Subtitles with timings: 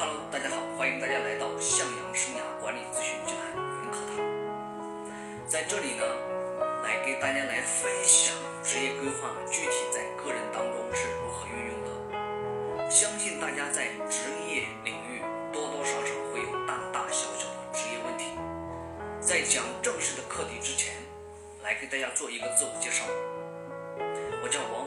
[0.00, 4.16] Hello，大家好，欢迎大家来到向阳生涯管理咨询集团云课堂。
[5.46, 6.02] 在这里呢，
[6.82, 12.90] 来给大家来分享职业规划具体在个人当中是如何运用的。
[12.90, 15.20] 相信大家在职业领域
[15.52, 18.24] 多多少少会有大大小小的职业问题。
[19.20, 20.94] 在讲正式的课题之前，
[21.62, 23.04] 来给大家做一个自我介绍。
[24.42, 24.79] 我叫王。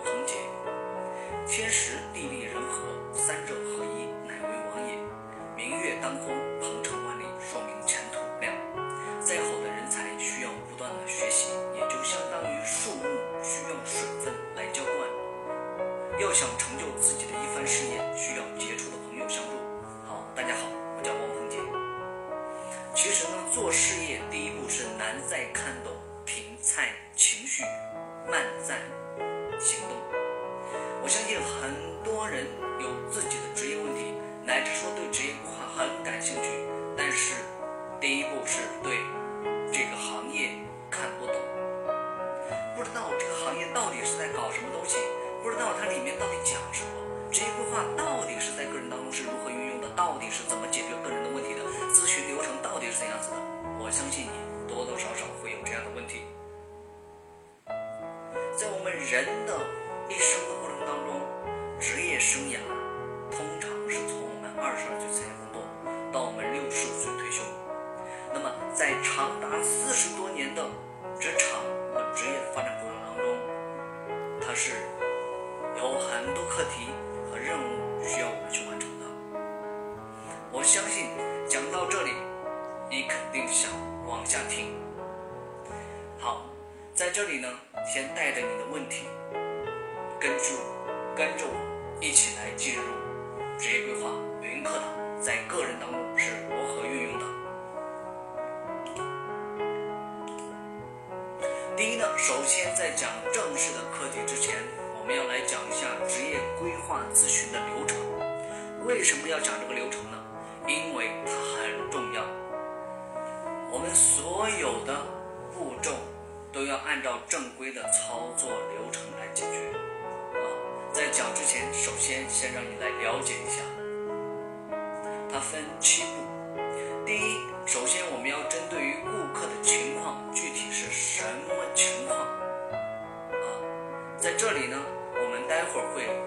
[135.73, 136.22] 会儿会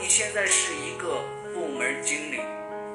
[0.00, 1.22] 你现在是一个
[1.54, 2.40] 部门经理，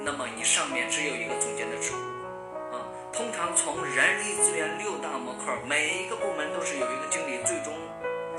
[0.01, 2.86] 那么你上面只有一个总监的职务啊。
[3.12, 7.74] 通常从人力资源六大模块，每一个部门都是有一个经理，最终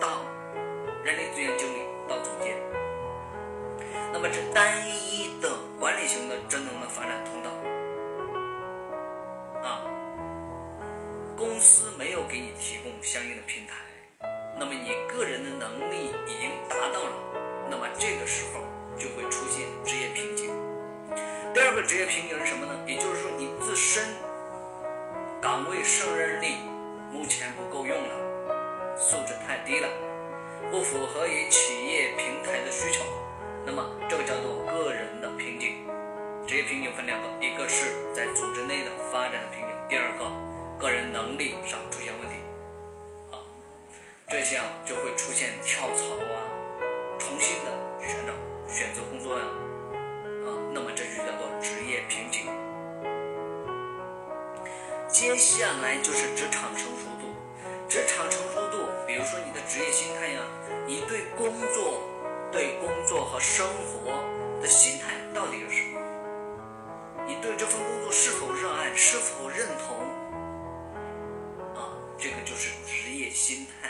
[0.01, 0.23] 到
[1.05, 2.57] 人力资源经理到总监。
[4.13, 5.51] 那么这单一的
[5.81, 7.51] 管理型的职能的发展通道，
[9.69, 9.83] 啊，
[11.37, 13.75] 公司没有给你提供相应的平台，
[14.59, 17.13] 那么你个人的能力已经达到了，
[17.73, 18.61] 那么这个时候
[18.99, 20.53] 就会出现职业瓶颈。
[21.55, 22.79] 第二个职业瓶颈是什么呢？
[22.87, 24.05] 也就是说你自身。
[25.41, 26.57] 岗位胜任力
[27.11, 29.89] 目前不够用了，素质太低了，
[30.71, 33.01] 不符合于企业平台的需求，
[33.65, 35.89] 那么这个叫做个人的瓶颈。
[36.47, 40.29] 职业瓶颈分两个，一个是在组织内的发展的瓶颈，第二个
[40.79, 42.37] 个人能力上出现问题，
[43.33, 43.41] 啊，
[44.29, 46.37] 这样就会出现跳槽啊，
[47.23, 47.71] 重新的
[48.01, 48.33] 选找
[48.67, 49.45] 选择工作呀，
[50.45, 52.47] 啊，那么这就叫做职业瓶颈。
[55.09, 57.33] 接下来就是职场成熟度，
[57.89, 60.43] 职场成熟度，比如说你的职业心态呀，
[60.85, 62.03] 你对工作、
[62.51, 64.25] 对工作和生活
[64.61, 66.01] 的心态到底是什么？
[67.25, 69.97] 你对这份工作是否热爱，是否认同？
[71.81, 73.82] 啊，这个就是职业心态。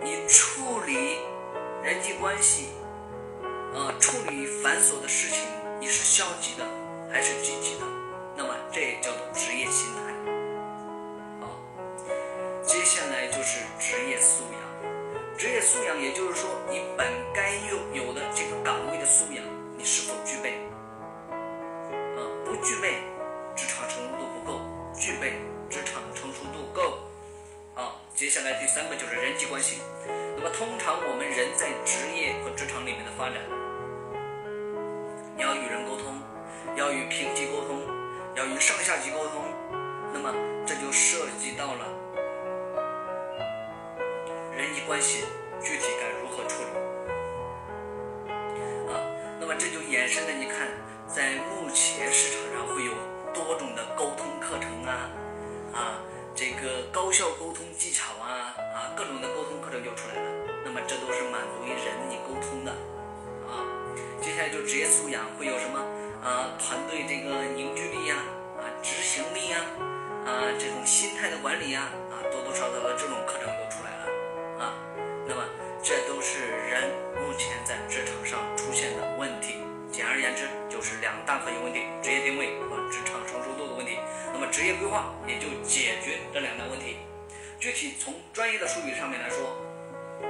[0.00, 1.18] 你处理
[1.82, 2.68] 人际关系，
[3.74, 5.42] 啊，处理繁琐的事情，
[5.80, 6.64] 你是消极的
[7.12, 7.86] 还是积极的？
[8.36, 10.00] 那么这也叫做职业心态，
[11.40, 11.50] 好，
[12.62, 14.58] 接下来就是职业素养。
[15.36, 19.44] 职业素养，也就是说你本该有有的这个岗位的素养，
[19.76, 20.52] 你是否具备？
[21.30, 23.02] 啊，不具备，
[23.56, 24.60] 职场程度不够；
[24.94, 25.34] 具备，
[28.18, 29.78] 接下来第三个就是人际关系。
[30.34, 33.38] 那么通常我们人在职业和职场里面的发展，
[35.36, 36.18] 你要与人沟通，
[36.74, 37.78] 要与平级沟通。
[38.34, 39.44] 要与上下级沟通，
[40.12, 40.34] 那么
[40.66, 41.86] 这就涉及到了
[44.50, 45.24] 人际关系
[45.62, 46.70] 具体该如何处理
[48.90, 48.98] 啊？
[49.38, 50.66] 那么这就衍生的，你看，
[51.06, 52.92] 在目前市场上会有
[53.32, 55.08] 多种的沟通课程啊，
[55.72, 56.02] 啊，
[56.38, 60.30] 这个高效沟通技巧啊，啊，各种的沟通课程就出来了。
[60.64, 62.70] 那么这都是满足于人际沟通的
[63.42, 63.66] 啊。
[64.22, 65.80] 接下来就职业素养会有什么？
[66.22, 68.22] 啊，团队这个凝聚力呀，
[68.54, 69.58] 啊，执行力呀，
[70.26, 74.78] 啊，这种心态的管理呀，啊，多多少少的这种课程都出来了，啊，
[75.26, 75.42] 那么
[75.82, 76.88] 这都是人
[77.18, 79.37] 目前在职场上出现的问题。
[80.08, 84.00] 简而言之，就是两大核心问题：职业定位和职场成熟度的问题。
[84.32, 86.96] 那么职业规划也就解决这两大问题。
[87.60, 89.52] 具体从专业的术语上面来说，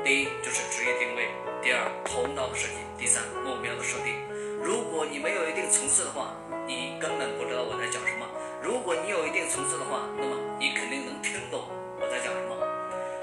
[0.03, 1.31] 第一就是职业定位，
[1.63, 4.19] 第二通道的设计，第三目标的设定。
[4.59, 6.35] 如果你没有一定层次的话，
[6.67, 8.27] 你根本不知道我在讲什么；
[8.61, 11.63] 如果你有一定层次的话，那么你肯定能听懂
[12.03, 12.59] 我在讲什么。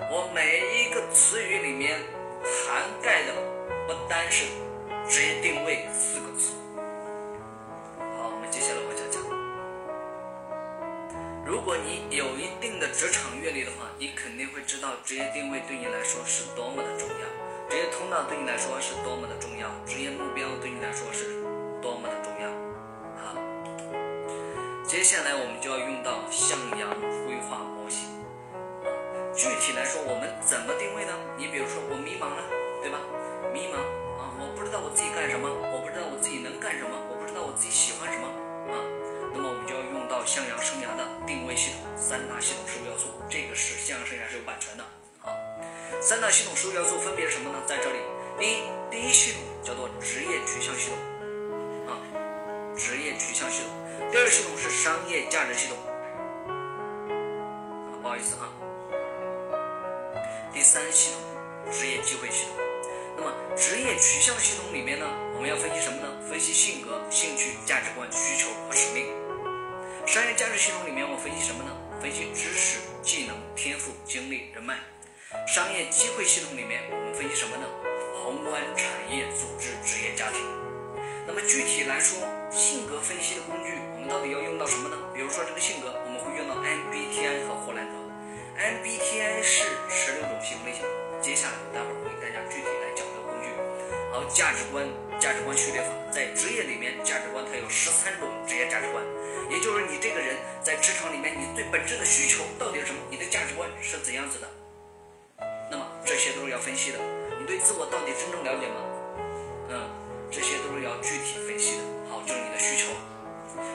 [0.07, 1.99] 我每一个词语里面
[2.63, 3.35] 涵盖的
[3.87, 4.47] 不单是
[5.07, 6.53] 职业定位四个字。
[8.17, 9.21] 好，我们接下来往下讲。
[11.45, 17.25] 如果你有一定的职场阅历的话，你肯定会知道职业定位对你来说是多么的重要。
[17.69, 21.41] 职业通道对你来说是多么的重要，职业目标对你来说是
[21.81, 22.49] 多么的重要。
[23.21, 23.37] 好，
[24.87, 26.89] 接下来我们就要用到向阳
[27.25, 28.09] 规划模型。
[29.37, 31.13] 具体来说，我们怎么定位呢？
[31.37, 32.41] 你比如说，我迷茫了，
[32.85, 33.01] 对吧？
[33.49, 33.81] 迷茫
[34.21, 38.29] 啊，我不知道我自己干什么，我不知道我自己能干什么，我不知道我自己喜欢什么
[38.69, 38.77] 啊。
[39.33, 44.85] 那么我们就要用到向阳生涯的定位系统三大系统十五要素，这个是向阳生涯是有版权的。
[45.17, 45.33] 好
[45.97, 47.57] 三大系统十五要素分别是什么呢？
[47.65, 47.97] 在这里，
[48.37, 51.97] 第一，第一系统叫做职业取向系统，啊，
[52.77, 53.73] 职业取向系统；
[54.13, 55.73] 第二系统是商业价值系统，
[56.53, 58.45] 啊，不好意思啊。
[60.53, 62.64] 第三系统，职业机会系统。
[63.17, 66.07] 那么，职业取向系统里面呢，我们要分析什么呢？
[66.27, 69.07] 分析性格、兴趣、价值观、需求和使命。
[70.05, 71.71] 商业价值系统里面，我分析什么呢？
[72.01, 74.77] 分析知识、技能、天赋、精力、人脉。
[75.47, 77.65] 商业机会系统里面，我们分析什么呢？
[78.21, 80.39] 宏观产业、组织、职业、家庭。
[81.25, 82.19] 那么具体来说，
[82.51, 84.97] 性格分析的工具，我们到底要用到什么呢？
[85.15, 87.93] 比如说这个性格，我们会用到 MBTI 和霍兰德。
[88.55, 90.83] MBTI 是十六种性格类型。
[91.21, 93.04] 接下来待会儿会给大家具体来讲。
[94.15, 94.87] 好，价值观，
[95.19, 99.03] 价值观序列法，在职业里面，价值观它有十三种职业价值观，
[99.51, 102.99] 也就是你这个人在职场里面，你最本质的需求到底是什么？
[103.11, 104.47] 你的价值观是怎样子的？
[105.69, 106.99] 那么这些都是要分析的。
[107.37, 108.79] 你对自我到底真正了解吗？
[109.67, 109.83] 嗯，
[110.31, 111.83] 这些都是要具体分析的。
[112.09, 112.95] 好，就是你的需求。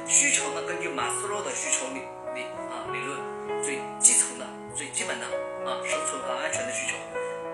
[0.08, 2.00] 需求呢，根据马斯洛的需求理
[2.32, 3.20] 理啊理论，
[3.62, 5.26] 最基层的、最基本的
[5.68, 6.96] 啊生存和安全的需求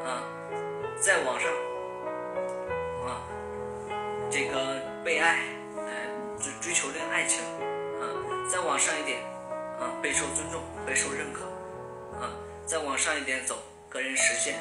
[0.07, 0.23] 啊，
[1.03, 1.51] 在网上
[3.07, 3.23] 啊
[4.31, 5.41] 这个被爱，
[5.77, 5.93] 呃
[6.39, 7.41] 追追求这个爱情
[8.03, 8.05] 啊，
[8.51, 9.21] 再往上一点
[9.79, 11.45] 啊备受尊重、备受认可
[12.19, 12.35] 啊，
[12.67, 13.57] 再往上一点走
[13.89, 14.59] 个人实现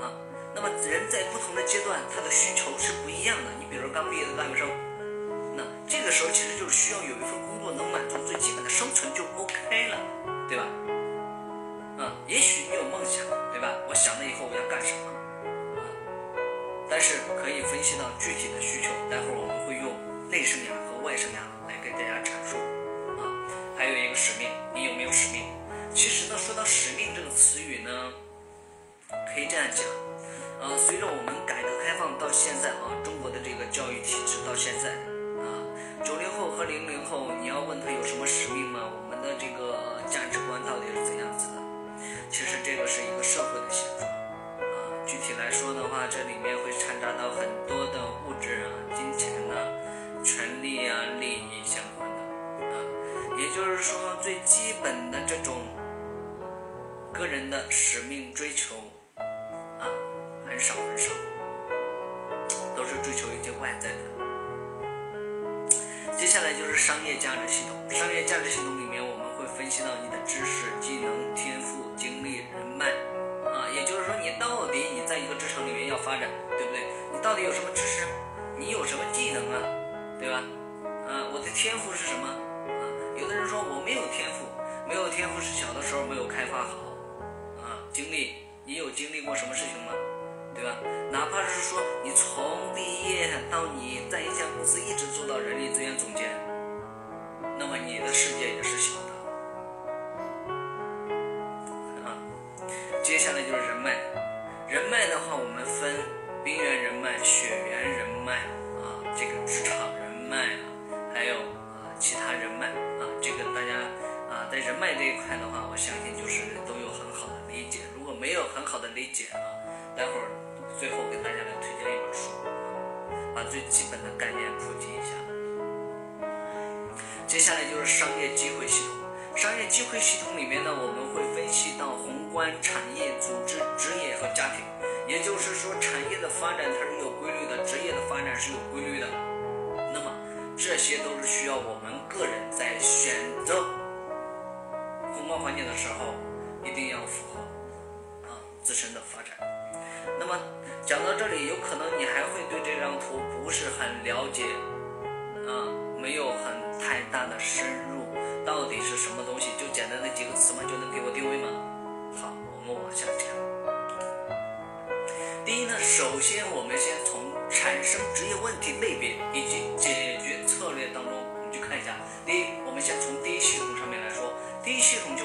[0.00, 0.10] 啊。
[0.54, 3.50] 那么人在不同的阶段，他的需求是不一样的。
[3.60, 4.68] 你比如刚毕业的大学生。
[5.54, 7.91] 那这个时候其实就是需要有一份工作能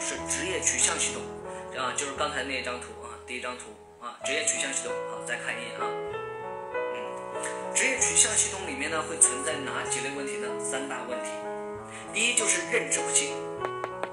[0.08, 1.22] 是职业取向系统，
[1.76, 3.76] 啊，就是刚才那张图啊，第一张图。
[4.00, 5.84] 啊，职业取向系统，好，再看一眼啊。
[5.84, 6.96] 嗯，
[7.76, 10.48] 职业取向系统里面呢，会存在哪几类问题呢？
[10.64, 11.32] 三大问题。
[12.14, 13.36] 第一就是认知不清，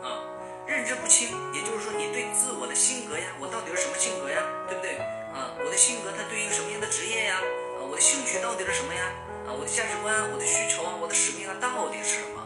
[0.03, 0.19] 啊，
[0.67, 4.97] 认知不清，也就是说你对自我的性格呀，我到底是什么性格呀，对不对？
[5.31, 7.39] 啊，我的性格它对应什么样的职业呀？
[7.79, 9.05] 啊，我的兴趣到底是什么呀？
[9.47, 12.43] 啊，我的价值观、我的需求啊、我的使命啊，到底是什么？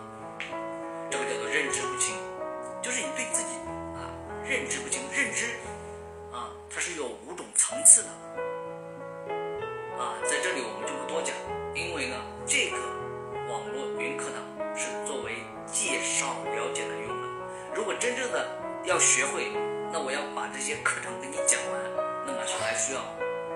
[1.08, 2.12] 这个叫做认知不清，
[2.88, 3.50] 就是你对自己
[4.00, 4.08] 啊
[4.48, 5.44] 认知不清，认知
[6.32, 6.48] 啊。
[6.70, 8.08] 它是有五种层次的，
[10.00, 11.36] 啊，在这里我们就不多讲，
[11.74, 12.16] 因为呢，
[12.46, 12.78] 这个
[13.52, 14.40] 网络云课堂
[14.74, 15.36] 是作为
[15.70, 17.28] 介绍了解来用的。
[17.74, 18.48] 如果真正的
[18.84, 19.52] 要学会，
[19.92, 21.78] 那我要把这些课程给你讲完，
[22.24, 23.00] 那么还需要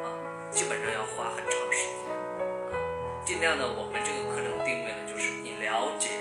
[0.05, 0.13] 啊，
[0.51, 2.77] 基本上要花很长时间啊。
[3.25, 6.21] 尽量呢，我们这个课程定位呢，就是你了解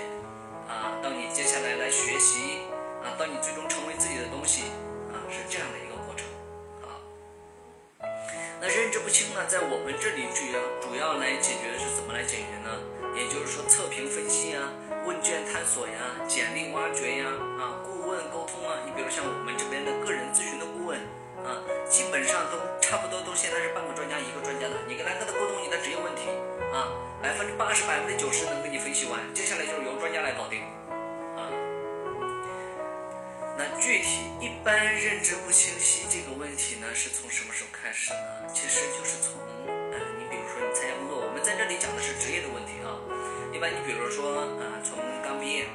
[0.66, 2.62] 啊，当你接下来来学习，
[3.22, 4.66] 到你最终成为自己的东西
[5.14, 6.26] 啊，是这样的一个过程
[6.82, 6.98] 啊。
[8.60, 9.06] 那认知不。
[9.12, 12.72] 清呢，在我们这里主要主要来解决的是怎么来解决呢？
[13.14, 14.66] 也就是说测评分析呀、
[15.04, 17.28] 问卷探索呀、简历挖掘呀、
[17.60, 18.80] 啊顾问沟通啊。
[18.82, 20.98] 你比如像我们这边的个人咨询的顾问
[21.44, 24.74] 啊，基本上都差不多都现在是半个专家一个专家的。
[24.88, 26.26] 你跟他跟他沟通你的职业问题
[26.74, 26.90] 啊，
[27.22, 30.64] 百分之八十、百分之九十能给你分析完，接下来就是由专家来搞定。
[33.62, 38.50] 那具体一般认知不清晰这个问题呢，是从什么时候开始呢？
[38.50, 39.38] 其实就是从，
[39.70, 42.98] 呃，你比如说你参加工作，我们在这里讲的是职业的问题啊。
[43.54, 45.70] 一般你比如说，呃，从刚毕业，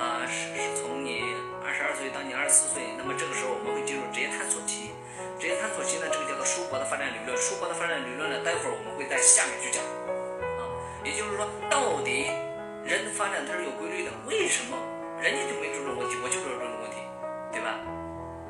[0.00, 1.28] 啊，是是从你
[1.60, 4.96] 二十二岁到你二十四岁，那么这个时候我们会进入职业探索期。
[5.36, 7.36] 职业探索期呢，这个叫做舒伯的发展理论。
[7.36, 10.64] 舒伯的发展理论呢，待会儿我们会在下面去讲，啊，
[11.04, 12.32] 也就是说，到底
[12.80, 14.80] 人的发展它是有规律的，为什么
[15.20, 16.72] 人家就没这种问题，我就有这种？
[17.56, 17.80] 对吧？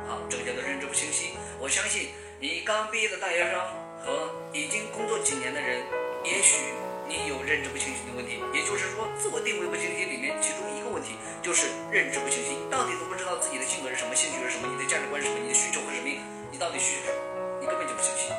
[0.03, 1.39] 好，这个叫做认知不清晰。
[1.63, 2.11] 我相信
[2.43, 3.55] 你刚毕业的大学生
[4.03, 5.79] 和已经工作几年的人，
[6.27, 6.75] 也许
[7.07, 16.11] 你有认知不清晰的问题，也就是说自我定位不清晰里面其中一个问题就是认知不清晰，到底都不知道自己的性格是什么，兴趣是什么，你的价值观是什么，你的需求是什么，
[16.51, 18.35] 你到底需求什么，你根本就不清晰。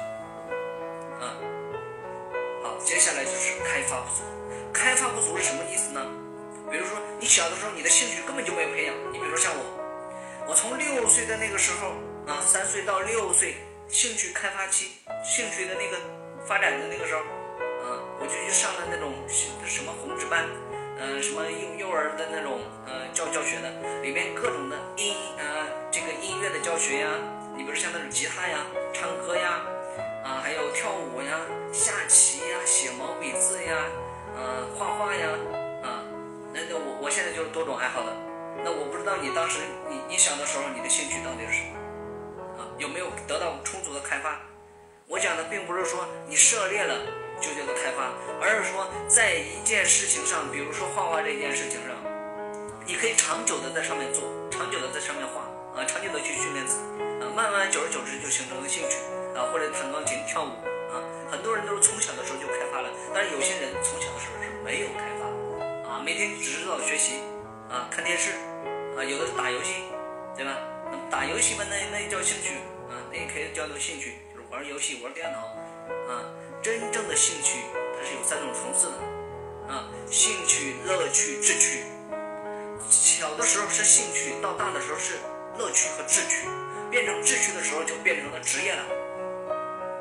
[1.24, 1.32] 啊，
[2.60, 4.20] 好，接下来就是开发不足。
[4.76, 6.04] 开发不足是什么意思呢？
[6.68, 9.77] 比如说你小的时候你的兴趣根本就没有培养，你比如说像我。
[10.48, 11.90] 我从六岁的那个时候
[12.26, 13.56] 啊，三岁到六岁，
[13.90, 15.98] 兴趣开发期，兴趣的那个
[16.48, 17.22] 发展的那个时候，
[17.84, 20.46] 嗯，我就去上了那种什么红纸班，
[21.00, 23.70] 嗯，什么幼幼儿的那种呃教教学的，
[24.02, 27.10] 里面各种的音啊，这个音乐的教学呀，
[27.58, 29.60] 你比如像那种吉他呀、唱歌呀，
[30.24, 31.42] 啊，还有跳舞呀、
[31.74, 33.76] 下棋呀、写毛笔字呀，
[34.38, 35.28] 嗯，画画呀，
[35.84, 36.08] 啊，
[36.54, 38.27] 那那我我现在就是多种爱好的。
[38.64, 39.60] 那我不知道你当时
[39.90, 41.78] 你你小的时候你的兴趣到底是什么
[42.60, 42.68] 啊？
[42.78, 44.40] 有没有得到充足的开发？
[45.08, 47.00] 我讲的并不是说你涉猎了
[47.40, 51.96] 就叫做开发，而是说在一件事情上，比如说画画这件事情上，
[52.86, 55.48] 你可以长久的在上面做，长久的在上面画
[55.80, 56.84] 啊，长久的去训练自己
[57.24, 58.98] 啊，慢慢久而久之就形成了兴趣
[59.38, 60.52] 啊，或者弹钢琴、跳舞
[60.92, 61.00] 啊，
[61.32, 65.24] 很多人都是从小的时候就开发了，但是有些人从小的时候是没有开发
[65.88, 67.22] 啊，每天只知道学习。
[67.70, 68.32] 啊，看电视，
[68.96, 69.84] 啊，有的是打游戏，
[70.36, 70.58] 对吧？
[70.90, 72.56] 那么打游戏嘛，那那叫兴趣
[72.88, 75.40] 啊，那也可以叫做兴趣，就是玩游戏、玩电脑，
[76.08, 76.24] 啊，
[76.62, 77.60] 真正的兴趣
[77.98, 81.84] 它是有三种层次的，啊，兴趣、乐趣、志趣。
[82.90, 85.16] 小的时候是兴趣，到大的时候是
[85.58, 86.48] 乐趣和志趣，
[86.90, 88.84] 变成志趣的时候就变成了职业了，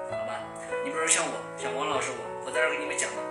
[0.09, 0.38] 好吧？
[0.85, 3.22] 你比如说像我，像王老师我，我在这给你们讲了，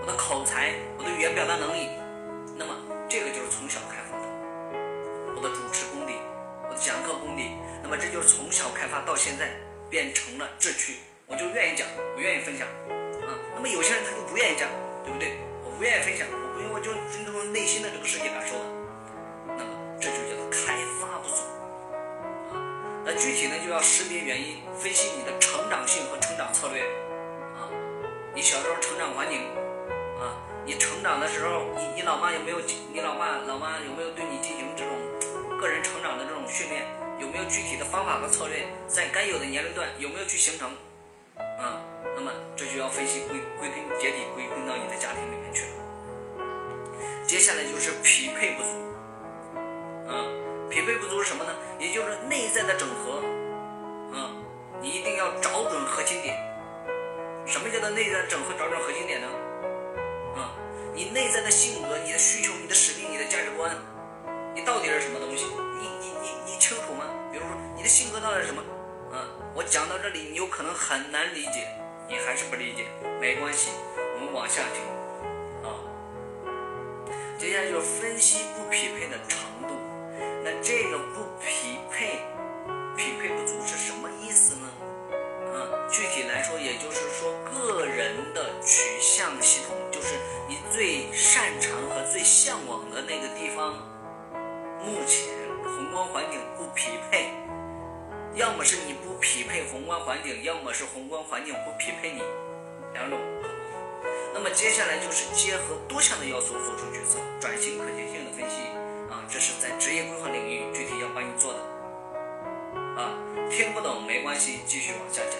[0.00, 1.90] 我的口才，我的语言表达能力，
[2.56, 2.74] 那么。
[3.08, 4.28] 这个就是从小开发的，
[5.34, 6.12] 我的主持功底，
[6.68, 9.48] 我的讲课功底，那么这就是从小开发到现在
[9.88, 12.68] 变成了志趣，我就愿意讲，我愿意分享，
[13.24, 14.68] 啊，那么有些人他就不愿意讲，
[15.04, 15.38] 对不对？
[15.64, 18.64] 我不愿意分享，我不，我就尊重内心的这个世界感受的，
[19.56, 21.40] 那么这就叫做开发不足，
[22.52, 22.60] 啊，
[23.06, 26.82] 那具体呢就要识别原因，分析你的成长性和成长策略，
[27.56, 27.72] 啊，
[28.34, 29.48] 你小时候成长环境。
[30.68, 32.60] 你成长的时候，你你老妈有没有？
[32.92, 34.92] 你老爸老妈有没有对你进行这种
[35.58, 36.84] 个人成长的这种训练？
[37.18, 40.68] 有没有具体的方法和策略，在该有的年龄段有没有去形成？
[41.56, 41.80] 啊，
[42.14, 46.44] 那么这就要分析归归根结底归根到你的家庭里面去了。
[47.26, 48.68] 接下来就是匹配不足，
[50.12, 50.28] 啊，
[50.68, 51.50] 匹配不足是什么呢？
[51.80, 53.24] 也就是内在的整合，
[54.12, 54.36] 啊，
[54.82, 56.36] 你一定要找准核心点。
[57.46, 59.28] 什么叫做内在整合找准核心点呢？
[60.98, 63.70] 你内在的性格、你的需求、你的使命、你的价值观，
[64.52, 65.44] 你到底是什么东西？
[65.78, 67.04] 你你你你清楚吗？
[67.30, 68.60] 比如说你的性格到底是什么？
[69.14, 71.68] 啊，我讲到这里，你有可能很难理解，
[72.08, 72.88] 你还是不理解，
[73.20, 73.70] 没关系，
[74.16, 74.82] 我们往下听
[75.62, 75.78] 啊。
[77.38, 79.78] 接下来就是分析不匹配的程度。
[80.42, 82.18] 那这个不匹配、
[82.96, 84.07] 匹配不足是什么？
[85.54, 89.76] 啊，具体来说，也就是说个人的取向系统。
[89.90, 90.14] 就是
[90.48, 93.74] 你最擅长和最向往的那个地方，
[94.84, 95.26] 目前
[95.64, 97.30] 宏观环境不匹配，
[98.34, 102.22] 要么是你不匹配宏观环境，要么是宏观环境不匹配你，
[102.92, 103.18] 两种。
[104.34, 108.62] 那么接下来就是结合多项的要素做出决策，转型可行性的分析
[109.10, 110.62] 啊，这是在职业规划领域。
[113.58, 115.34] 听不懂没关系，继续往下讲。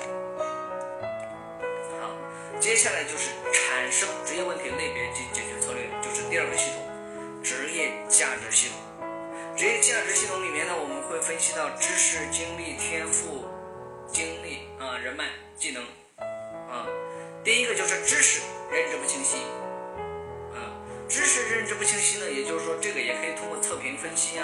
[2.01, 2.11] 好
[2.59, 6.83] 接下来就是产生职业问题类别及解决策略，就是第二个系统，
[7.45, 8.77] 职业价值系统。
[9.57, 13.45] 职业价值系统里面呢，我们会分析到知识、经历、天赋、
[14.11, 15.27] 经历啊、人脉、
[15.57, 15.81] 技能
[16.19, 16.91] 啊。
[17.45, 18.41] 第一个就是知识
[18.73, 19.37] 认知不清晰。
[20.59, 20.75] 啊，
[21.09, 24.43] 知识认知不清晰呢，也就是说，这个也可以通过测评分析呀、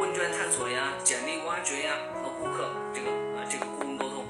[0.00, 4.24] 问卷探索呀、简历挖掘呀和顾客这个啊这个顾问沟通，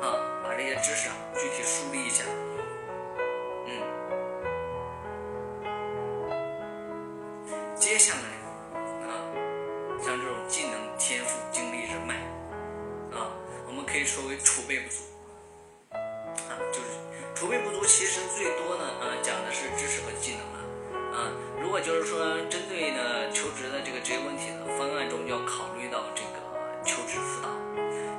[0.00, 2.24] 啊，把这些知识啊具体梳理一下。
[3.66, 3.82] 嗯，
[7.76, 8.22] 接下来
[9.06, 9.12] 啊，
[10.02, 12.14] 像这种技能、天赋、经历、人脉
[13.14, 13.28] 啊，
[13.68, 15.04] 我们可以说为储备不足。
[15.92, 16.88] 啊，就是
[17.34, 20.40] 储备不足，其实最多呢，啊，讲的是知识和技能，
[21.14, 21.30] 啊，
[21.62, 22.18] 如果就是说
[22.50, 26.42] 针对呢求职的这个职业问题呢，方案中就要考虑到这个
[26.84, 27.48] 求职辅导，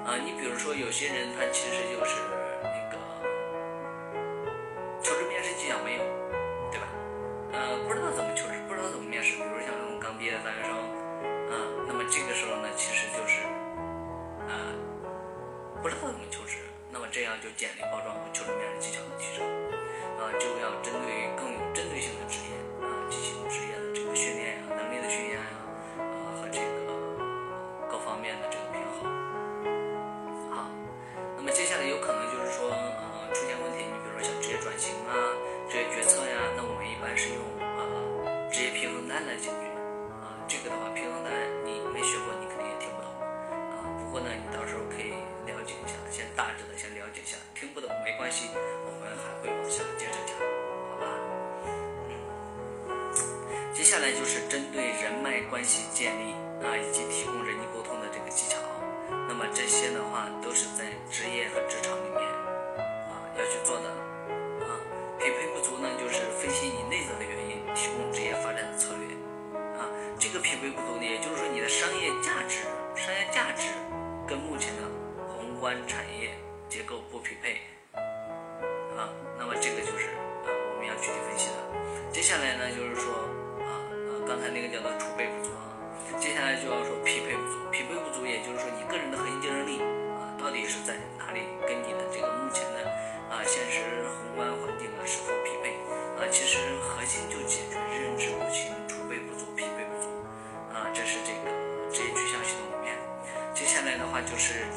[0.08, 2.16] 啊，你比如说有些人他其实就是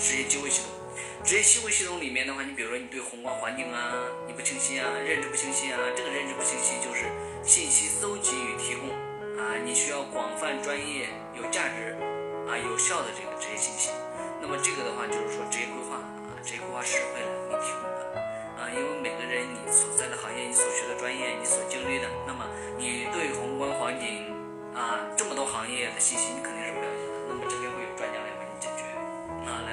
[0.08, 0.72] 职业机会系统。
[1.22, 3.92] 职业机会系统里面的话，你比如说你对宏观环境啊
[4.26, 7.04] 你不清晰啊，认知不清晰啊，这个认知不清晰就是
[7.44, 8.88] 信息搜集与提供
[9.36, 11.92] 啊，你需要广泛、专业、有价值
[12.48, 13.90] 啊、有效的这个职业信息。
[14.40, 18.00] 那么这个的话就是说职业规划啊，职业规划师会来给你提供的
[18.56, 22.48] 啊，因为每个人你所在的行业、你所学的专业、你所经历的，那么
[22.80, 24.24] 你对宏观环境
[24.72, 26.97] 啊这么多行业的信息，你肯定是不了解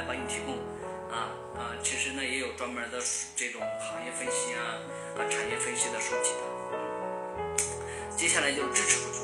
[0.08, 0.56] 帮你提供。
[1.12, 3.00] 啊啊，其实呢也有专门的
[3.36, 4.76] 这种行业分析啊
[5.16, 6.42] 啊产业分析的书籍的。
[8.18, 9.24] 接下来就是支持不足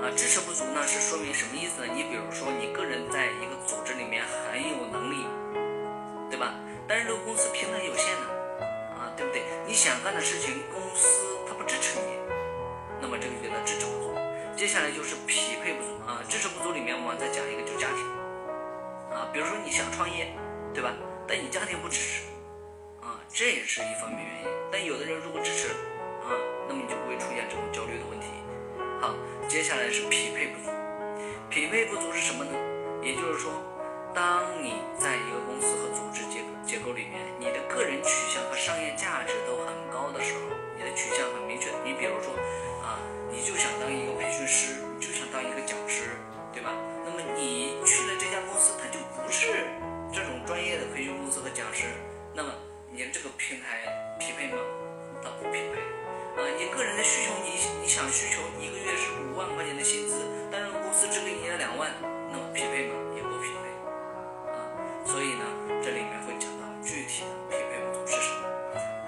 [0.00, 1.92] 啊，支持不足呢是说明什么意思呢？
[1.92, 5.26] 你比如说你个人在一个组织里面很有能力，
[6.30, 6.54] 对吧？
[6.86, 8.26] 但是这个公司平台有限呢
[8.94, 9.42] 啊，对不对？
[9.66, 12.18] 你想干的事情公司它不支持你，
[13.00, 14.14] 那么这个就叫支持不足。
[14.54, 17.98] 接下来就是匹配不足啊，支持不足里面我们再讲一个就是家庭
[19.16, 20.28] 啊，比如说你想创业，
[20.74, 20.92] 对吧？
[21.26, 22.28] 但你家庭不支持，
[23.00, 24.48] 啊，这也是一方面原因。
[24.70, 25.72] 但有的人如果支持，
[26.20, 26.36] 啊，
[26.68, 28.28] 那么你就不会出现这种焦虑的问题。
[29.00, 29.16] 好，
[29.48, 30.70] 接下来是匹配不足。
[31.48, 32.52] 匹配不足是什么呢？
[33.02, 33.50] 也就是说，
[34.12, 41.72] 当你在一个公司和组织结结构里面，你的个人取向和商业价值都很高的时候，你的取向很明确。
[41.82, 42.36] 你比如说，
[42.84, 43.00] 啊，
[43.32, 46.20] 你就想当一个培训师，你就想当一个讲师，
[46.52, 46.70] 对吧？
[47.02, 48.95] 那么你去了这家公司，他就。
[50.46, 51.90] 专业的培训公司和讲师，
[52.32, 52.54] 那么
[52.92, 53.82] 你这个平台
[54.16, 54.58] 匹配吗？
[55.20, 55.82] 它不匹配。
[56.38, 61.90] 啊，你个人的需求，你你想需求一个月是五万块钱的薪资，但是公司只给你两万，
[62.30, 62.94] 那么匹配吗？
[63.16, 63.66] 也不匹配。
[64.54, 64.70] 啊，
[65.04, 65.42] 所以呢，
[65.82, 68.46] 这里面会讲到具体的匹配不足是什么。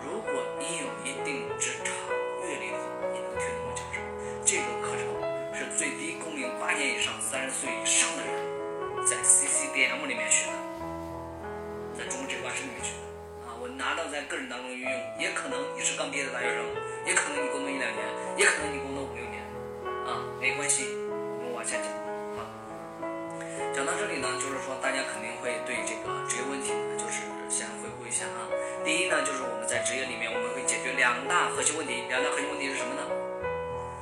[0.02, 1.94] 如果你有一定职场
[2.42, 2.82] 阅历的话，
[3.14, 4.10] 你能听懂我讲什么？
[4.42, 5.06] 这个课程
[5.54, 10.47] 是最低工龄八年以上、三十岁以上的人在 CCDM 里面学。
[12.58, 16.58] 中国职业管理里面学的啊，我拿到在个人当中运用，也可能你是刚毕业的大学生，
[17.06, 18.02] 也可能你工作一两年，
[18.34, 19.38] 也可能你工作五六年，
[20.10, 20.82] 啊，没关系，
[21.38, 21.86] 我们往下讲
[22.34, 22.42] 啊。
[23.70, 28.50] 讲到这里呢，就是说大家肯定会对这个职业问题，就是先回顾一下啊。
[28.82, 33.02] 第一呢，就是我们在职业里面我们会解决两大核心问题，两大核心问题是什么呢？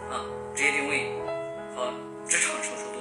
[0.09, 0.25] 啊，
[0.57, 1.13] 职业定位
[1.77, 1.93] 和
[2.25, 2.96] 职场成熟度。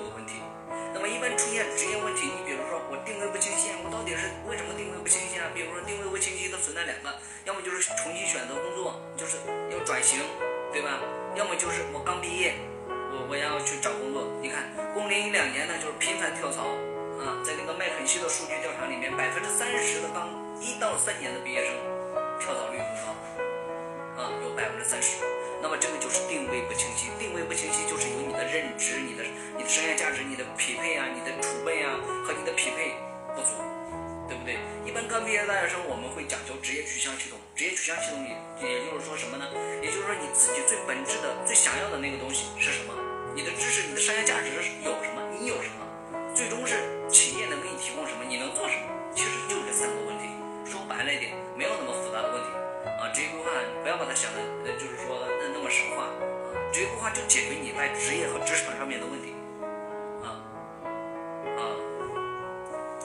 [0.94, 5.52] 那么一般出现职业问题，你比如说我定位不清晰，我到底是为什么定位不清晰啊？
[5.54, 7.12] 比如说定位不清晰的存在两个，
[7.44, 9.38] 要么就是重新选择工作，就是
[9.72, 10.24] 要转型，
[10.72, 11.00] 对吧？
[11.36, 12.56] 要么就是我刚毕业，
[12.88, 14.24] 我我要去找工作。
[14.40, 16.72] 你看，工龄一两年呢，就是频繁跳槽
[17.20, 20.32] 啊，在那个麦肯锡的数据调查里面，百分之三十的刚
[20.64, 21.76] 一到三年的毕业生
[22.40, 23.12] 跳槽率很高
[24.24, 25.20] 啊，有百分之三十。
[25.66, 29.26] 那么这个就是定位不清晰，定位不清晰就是有你的认知、你的
[29.58, 32.94] 你的商业价值、你的匹配啊、你的储备啊和你的匹配
[33.34, 33.58] 不足，
[34.30, 34.62] 对不对？
[34.86, 37.40] 一般刚毕业大学生，我们会讲究职业取向系统。
[37.56, 38.30] 职业取向系统里，
[38.62, 39.50] 也就是说什么呢？
[39.82, 42.94] 也就是说你自己最本质的、最想要的那个东西是什么？
[43.34, 45.26] 你的知识、你的商业价值有什么？
[45.34, 45.82] 你有什么？
[46.38, 46.78] 最终是
[57.06, 59.34] 职业规划就解决你在职业和职场上面的问题。
[60.24, 60.42] 啊
[61.58, 61.62] 啊，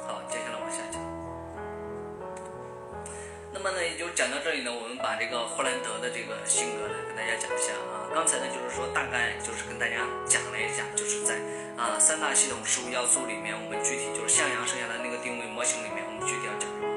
[0.07, 1.01] 好，接下来往下讲
[3.53, 8.09] 那么呢，也就讲到这里呢，我们把这个霍兰德的这个性格呢，跟大家讲一下啊。
[8.15, 11.37] 刚才呢，就是说大概就是跟大家讲了一下，就是在
[11.77, 16.89] 啊三大系统十五要素里面，我们具体就是向阳剩下的那个定位模型里面，我们具体要讲什么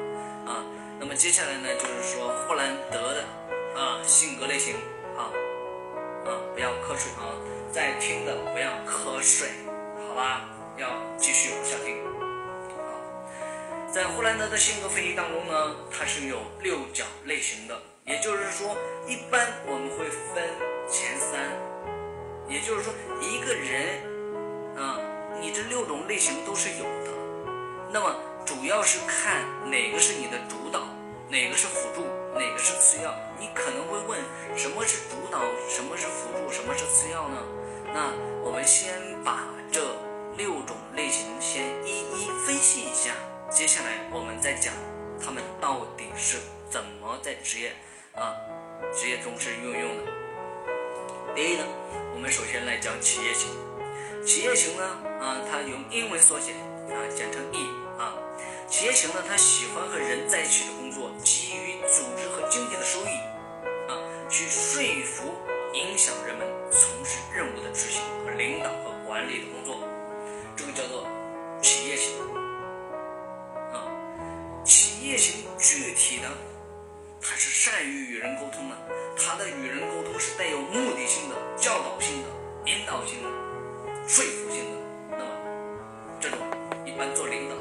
[0.47, 0.63] 啊？
[0.99, 3.27] 那么接下来呢，就是说霍兰德的
[3.75, 4.75] 啊性格类型
[5.19, 5.27] 啊
[6.25, 7.35] 啊不要瞌睡啊，
[7.71, 9.49] 在听的不要瞌睡，
[10.07, 10.49] 好吧？
[10.77, 11.97] 要继续往下听。
[13.91, 18.75] 在霍兰德的性格分析当中呢，它是有六角类型的，也就是说，
[19.07, 20.49] 一般我们会分
[20.89, 21.39] 前三，
[22.49, 24.01] 也就是说，一个人
[24.75, 24.97] 啊，
[25.39, 27.11] 你这六种类型都是有的。
[27.91, 30.87] 那么主要是看哪个是你的主导，
[31.29, 32.01] 哪个是辅助，
[32.33, 33.13] 哪个是次要。
[33.43, 34.17] 你可能会问，
[34.55, 37.43] 什么是主导，什么是辅助，什么是次要呢？
[37.93, 38.09] 那
[38.41, 39.81] 我们先把这
[40.37, 43.11] 六种类型先一一分析一下。
[43.51, 44.73] 接下来我们再讲
[45.21, 46.37] 他们到底是
[46.71, 47.73] 怎么在职业
[48.15, 48.31] 啊
[48.95, 50.11] 职业中是运用的。
[51.35, 51.65] 第一呢，
[52.15, 53.49] 我们首先来讲企业型。
[54.25, 54.83] 企业型呢
[55.19, 56.53] 啊，它用英文缩写
[56.87, 57.67] 啊，简称 E
[57.99, 58.15] 啊。
[58.69, 63.19] 企业型呢，他喜欢和人在一起的工作，基于组织和经济的收益，
[64.33, 65.31] 去说服、
[65.75, 69.87] 影响人们从事任务的执行和领导和管理的工作，
[70.55, 71.07] 这个叫做
[71.61, 72.11] 企业型。
[73.71, 73.85] 啊，
[74.65, 76.27] 企业型具体的，
[77.21, 78.75] 他是善于与人沟通的，
[79.15, 82.29] 他的与人沟通是带有目的性的、教导性的、
[82.65, 83.29] 引导性的、
[84.07, 84.71] 说服性的。
[85.11, 85.29] 那么，
[86.19, 86.39] 这种
[86.87, 87.55] 一般做领导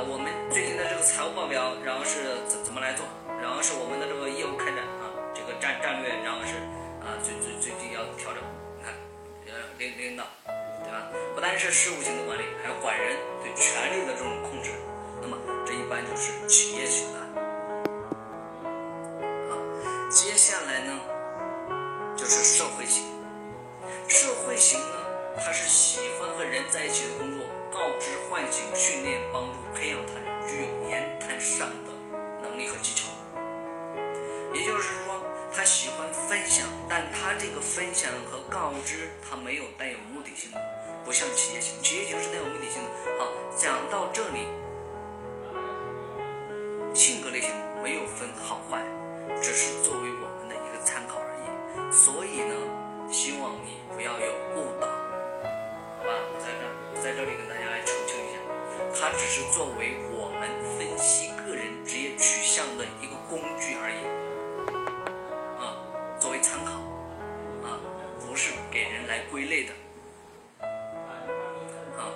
[0.00, 3.04] 我们最近的这个财务报表，然后是怎怎么来做？
[3.40, 6.56] 然后是我们的这个业务开展啊，这个战战略，然后是。
[7.00, 8.42] 啊，最最最近要调整，
[8.76, 8.92] 你看，
[9.48, 10.24] 呃，领领导，
[10.84, 11.08] 对吧？
[11.34, 14.72] 不单是事务型的管理，还有管人对权力的这种控制。
[15.22, 17.20] 那么，这一般就是企业型的。
[19.48, 19.56] 啊，
[20.10, 21.00] 接下来呢，
[22.14, 23.04] 就是社会型。
[24.06, 24.96] 社会型呢，
[25.38, 27.39] 他是喜欢和人在一起的工作，
[27.72, 30.12] 告知、唤醒、训练、帮助、培养他，
[30.46, 31.92] 具有言谈上的
[32.42, 33.08] 能力和技巧。
[34.52, 35.20] 也就是说。
[35.52, 40.58] 他喜欢分享，但他这个分享和告知，他没有带有目的性的，
[41.04, 42.88] 不像企业型，企业型是带有目的性的。
[43.18, 44.46] 好，讲到这里，
[46.94, 47.50] 性格类型
[47.82, 48.80] 没有分好坏，
[49.42, 51.92] 只是作为我们的一个参考而已。
[51.92, 52.54] 所以呢，
[53.10, 56.14] 希望你不要有误导，好吧？
[56.30, 56.62] 我在这，
[56.94, 57.59] 我在这里跟大家，
[58.98, 64.04] 它只是作为我们分析个人职业取向的一个工具而已。
[65.58, 65.76] 啊
[66.18, 66.72] 作为参考，
[67.66, 67.80] 啊，
[68.20, 69.72] 不是给人来归类的，
[70.60, 72.12] 啊，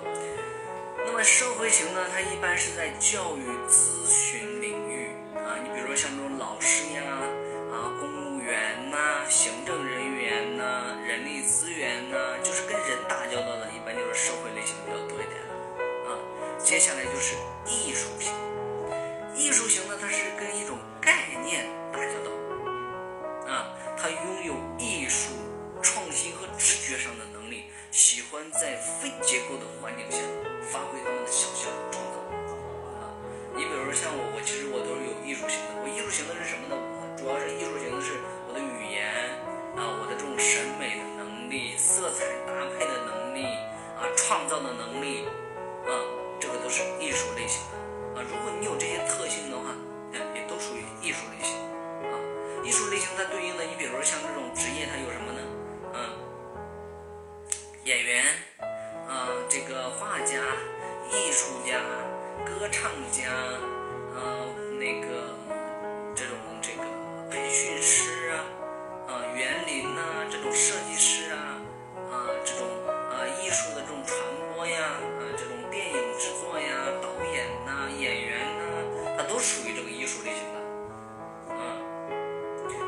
[1.05, 7.01] 那么社会型呢，它一般是在教育咨询领域，啊，你比如说像这种老师呀，
[7.73, 12.37] 啊，公务员呐，行政人员呐，人力资源呐，
[16.65, 17.35] 接下来就是
[17.67, 18.33] 艺术型，
[19.35, 22.31] 艺术型呢，它是跟一种概念打交道。
[23.45, 25.29] 啊，它拥有艺术
[25.83, 30.17] 创新和直觉上的能力，喜欢在非结构的环境下
[30.73, 32.17] 发挥他们的想象和创造。
[32.97, 33.13] 啊，
[33.55, 35.85] 你比如说像我，我其实我都是有艺术型的。
[35.85, 36.75] 我艺术型的是什么呢？
[37.15, 38.17] 主要是艺术型的是
[38.49, 39.05] 我的语言
[39.77, 43.45] 啊，我的这种审美的能力、色彩搭配的能力
[44.01, 45.29] 啊，创造的能力
[45.85, 45.93] 啊，
[46.39, 47.77] 这个都是艺术类型的。
[48.19, 49.75] 啊，如果你有这些特性的话，
[50.33, 51.55] 也都属于艺术类型
[52.11, 52.15] 啊。
[52.63, 55.41] 艺术类型它对应的，你比如说像这种职业，它有什么呢？
[55.93, 55.97] 嗯，
[57.83, 58.23] 演员，
[59.07, 60.39] 啊，这个画家、
[61.11, 61.79] 艺术家、
[62.45, 63.29] 歌唱家，
[64.15, 64.47] 啊，
[64.79, 65.35] 那个
[66.15, 66.83] 这种这个
[67.29, 68.33] 培训师啊，
[69.07, 71.61] 啊，园林呐，这种设计师啊，
[72.11, 74.17] 啊，这种啊艺术的这种传
[74.55, 74.95] 播呀，
[75.75, 78.63] 电影制作呀，导演呐，演员呐，
[79.17, 80.57] 它都属于这个艺术类型的，
[81.51, 81.75] 啊。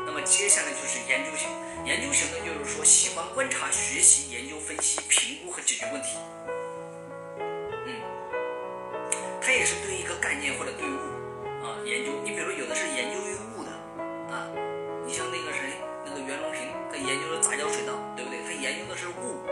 [0.06, 1.50] 那么接下来就是研究型。
[1.84, 6.16] 研究型呢，就是说喜欢观察、学习、研究、分析、评估和解决问题。
[7.84, 8.00] 嗯，
[9.42, 10.96] 他也是对一个概念或者对物
[11.60, 12.12] 啊研究。
[12.24, 13.70] 你比如有的是研究于物的
[14.32, 14.48] 啊，
[15.04, 18.40] 你像那个谁，那个袁隆平，他研究的杂交水稻，对不对？
[18.48, 19.44] 他研究的是物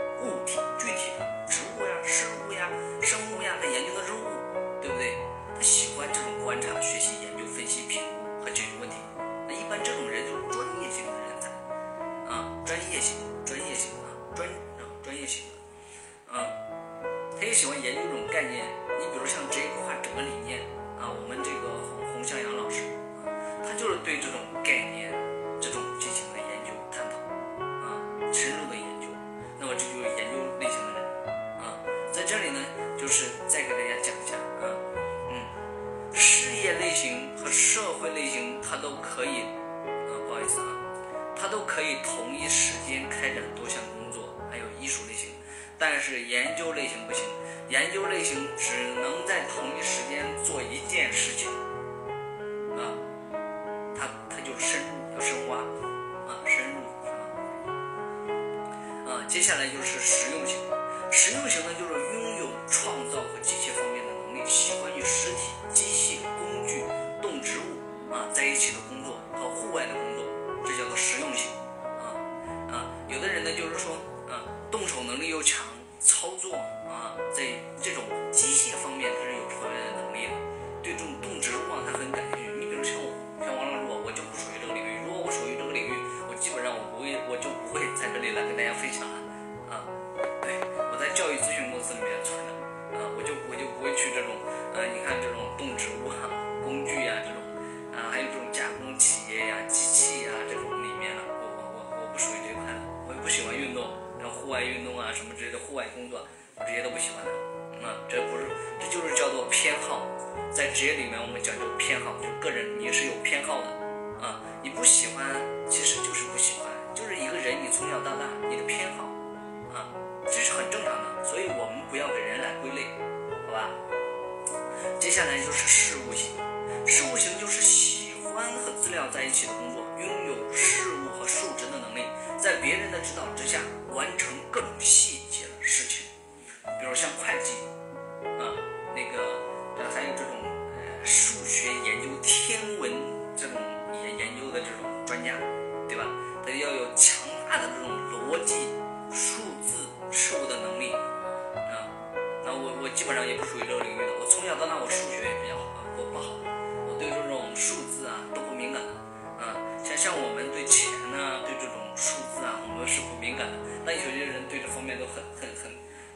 [162.87, 165.67] 是不敏感的，但有些人对这方面都很很很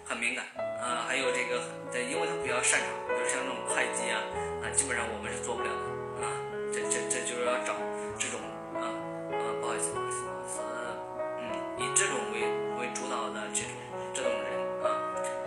[0.07, 0.45] 很敏感
[0.79, 1.03] 啊。
[1.05, 1.60] 还有这个，
[1.91, 4.23] 对，因为他比较擅长，比如像这种会计啊
[4.63, 6.31] 啊，基本上我们是做不了的啊。
[6.71, 7.75] 这这这就是要找
[8.15, 8.39] 这种
[8.79, 10.63] 啊啊，不好意思不好意思不好意思，
[11.43, 11.43] 嗯，
[11.84, 12.47] 以这种为
[12.79, 13.75] 为主导的这种
[14.15, 14.47] 这种人
[14.88, 14.88] 啊，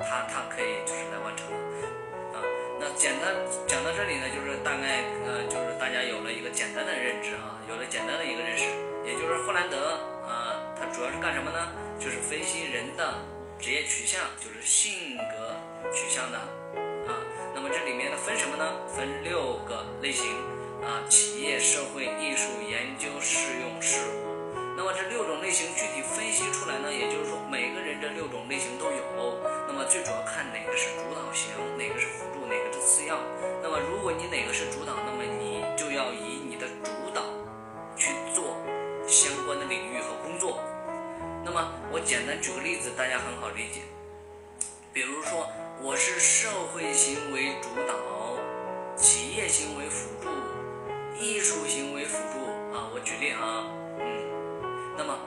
[0.04, 1.56] 他他可以就是来完成的
[2.36, 2.44] 啊。
[2.76, 3.32] 那简单
[3.66, 8.68] 讲到这里呢，就是大概呃，就是大家有了一个简单的认知啊，有了简单的一个认识，
[9.08, 9.98] 也就是霍兰德。
[10.94, 11.58] 主要是干什么呢？
[11.98, 13.18] 就是分析人的
[13.58, 15.50] 职业取向，就是性格
[15.90, 16.38] 取向的
[17.10, 17.18] 啊。
[17.52, 18.62] 那么这里面呢分什么呢？
[18.86, 20.30] 分六个类型
[20.86, 24.54] 啊：企业、社会、艺术、研究、适用、事务。
[24.76, 29.02] 那么这六种类型具体分析出来呢，也就是说每个人这六种类型都有。
[29.66, 33.18] 那么最主要看哪个是主导型，哪个是辅助，哪个是次要。
[33.60, 37.26] 那么如果你哪个是主导，那么你就要以你的主导
[37.96, 38.54] 去做
[39.08, 40.62] 相关的领域和工作。
[41.44, 43.82] 那么我简单举个例子，大家很好理解。
[44.92, 45.46] 比如说，
[45.82, 47.94] 我是社会行为主导，
[48.96, 50.30] 企业行为辅助，
[51.20, 52.40] 艺术行为辅助
[52.74, 52.88] 啊。
[52.94, 53.66] 我举例啊，
[54.00, 54.06] 嗯，
[54.96, 55.18] 那么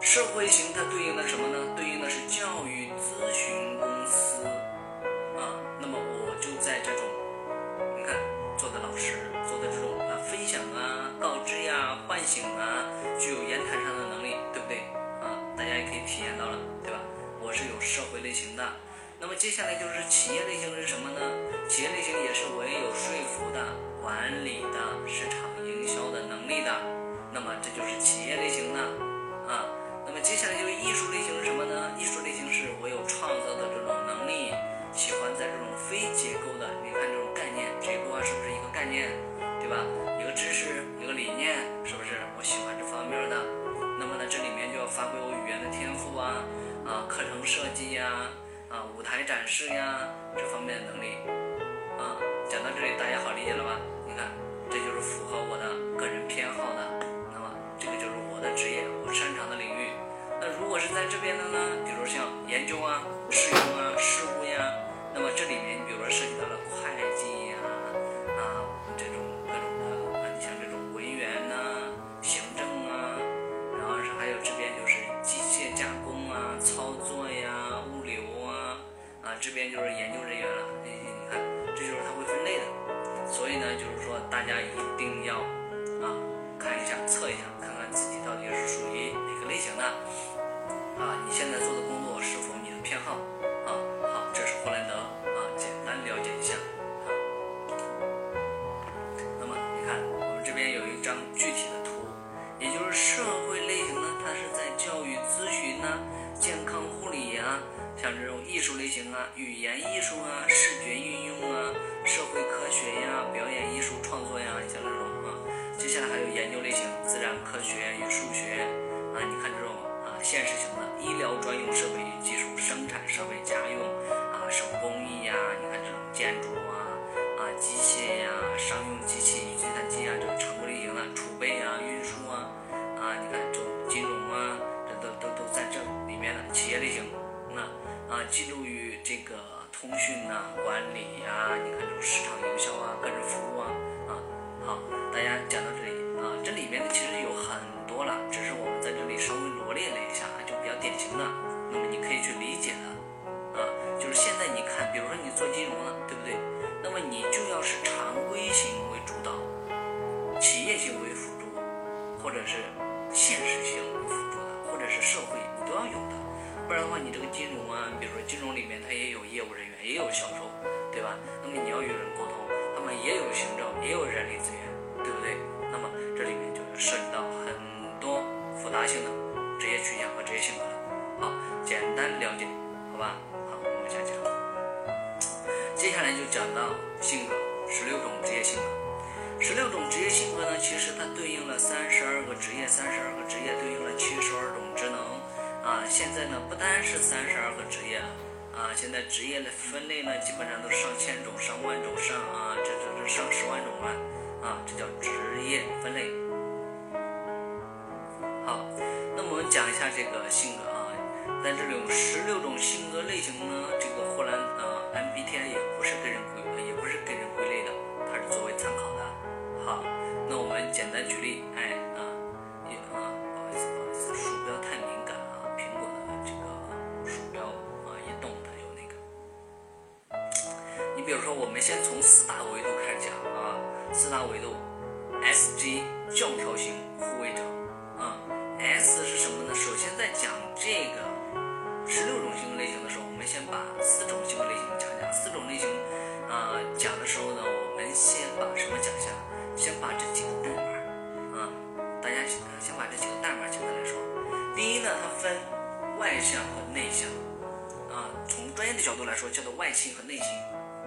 [0.00, 1.58] 社会型它对应的什么呢？
[1.74, 4.44] 对应的是教育咨询公司
[5.34, 5.58] 啊。
[5.80, 7.02] 那么我就在这种，
[7.98, 8.14] 你看
[8.56, 12.86] 做的老师做的这种啊分享啊、告知呀、唤醒啊，
[13.18, 14.04] 具有言谈上的
[16.04, 17.00] 体验到了，对吧？
[17.40, 18.62] 我是有社会类型的。
[19.20, 21.20] 那么接下来就是企业类型是什么呢？
[21.68, 23.60] 企业类型也是我也有说服的、
[24.02, 24.76] 管理的、
[25.08, 26.70] 市场营销的能力的。
[27.32, 28.80] 那么这就是企业类型的
[29.48, 29.64] 啊。
[30.04, 31.96] 那么接下来就是艺术类型是什么呢？
[31.96, 34.52] 艺术类型是我有创造的这种能力，
[34.92, 39.08] 喜欢在这种非结构的，你看这种概念，结构啊是不是一个概念，
[39.58, 39.80] 对吧？
[40.20, 42.20] 一个知识，一个理念，是不是？
[42.36, 43.63] 我喜欢这方面的。
[43.98, 46.42] 那么呢，这里面就要发挥我语言的天赋啊，
[46.86, 48.30] 啊，课程设计呀。
[48.74, 50.02] 啊，舞台展示呀，
[50.34, 51.14] 这方面的能力，
[51.94, 52.18] 啊，
[52.50, 53.78] 讲到这里大家好理解了吧？
[54.02, 54.26] 你看，
[54.66, 56.82] 这就是符合我的个人偏好的，
[57.30, 59.94] 那么这个就是我的职业，我擅长的领域。
[60.42, 64.66] 那如果是在这边的呢，比如像研究啊、实用啊、事务呀，
[65.14, 67.30] 那么这里面比如说涉及到了会计
[79.44, 81.38] 这边就是研究人员了，你你看，
[81.76, 82.64] 这就是他会分类的，
[83.28, 85.36] 所以呢，就是说大家一定要
[86.00, 86.16] 啊
[86.58, 89.84] 看一下测一下，看看自己到底是属于哪个类型的。
[90.96, 92.53] 啊，你现在做的工作是否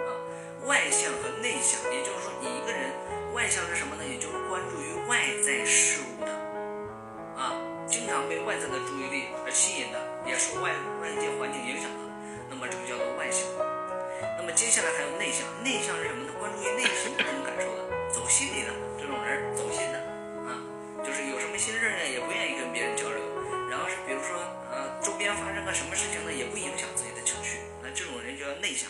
[0.05, 0.09] 啊
[0.65, 2.91] 外向和内向，也就是说，你一个人
[3.33, 4.03] 外向是什么呢？
[4.03, 6.31] 也就是关注于外在事物的，
[7.37, 7.55] 啊，
[7.87, 12.03] 经常被外在的注意力而吸引的，也受外外界环境影响的，
[12.49, 13.47] 那么这个叫做外向。
[14.37, 16.33] 那么接下来还有内向，内向是什么呢？
[16.41, 19.97] 关注于内心这种感受的，走心里的这种人，走心的，
[20.49, 20.57] 啊，
[21.05, 23.21] 就是有什么心事呢，也不愿意跟别人交流。
[23.69, 24.35] 然后是比如说，
[24.71, 28.89] 呃，周边发生个什么事情呢，也不影响自己的情绪，那这种人就叫内向。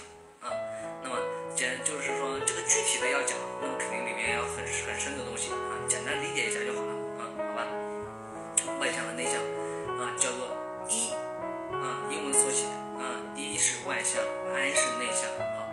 [1.58, 5.74] 简就是说，这个具体的要讲，那么肯定里面要很很深的东西啊。
[5.90, 7.66] 简单理解一下就好了啊，好吧？
[8.78, 9.42] 外向和内向
[9.98, 10.54] 啊，叫做
[10.88, 11.10] 一
[11.74, 12.70] 啊，英文缩写
[13.02, 14.22] 啊，一是外向
[14.54, 15.26] ，I 是内向。
[15.58, 15.66] 好，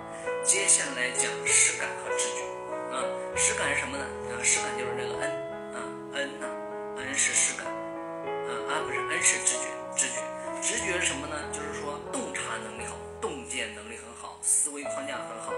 [0.43, 2.41] 接下来讲实感和直觉
[2.89, 3.05] 啊，
[3.37, 4.07] 实感是什么呢？
[4.33, 5.29] 啊，实感就是那个 N
[5.77, 6.49] 啊，N 呢
[6.97, 10.25] ，N 是实感啊，而不是 N 是直觉，直觉。
[10.65, 11.37] 直觉是什么呢？
[11.53, 15.53] 就是说洞察能力好，洞见能力很好，思维框架很好。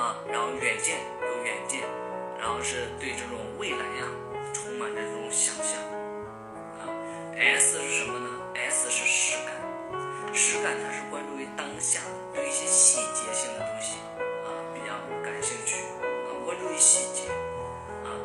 [0.00, 1.82] 啊，然后远见有远见，
[2.38, 4.08] 然后是对这种未来呀，
[4.54, 5.76] 充满着这种想象。
[6.80, 6.88] 啊
[7.36, 9.52] ，s 是什么呢？s 是实感，
[10.32, 12.00] 实感它是关注于当下，
[12.34, 17.28] 对一些细节性的东西啊比较感兴趣，啊，关注于细节。
[18.08, 18.16] 啊。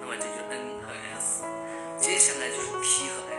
[0.00, 1.44] 那么这就 n 和 s
[1.98, 3.33] 接下来就是 p 和 s。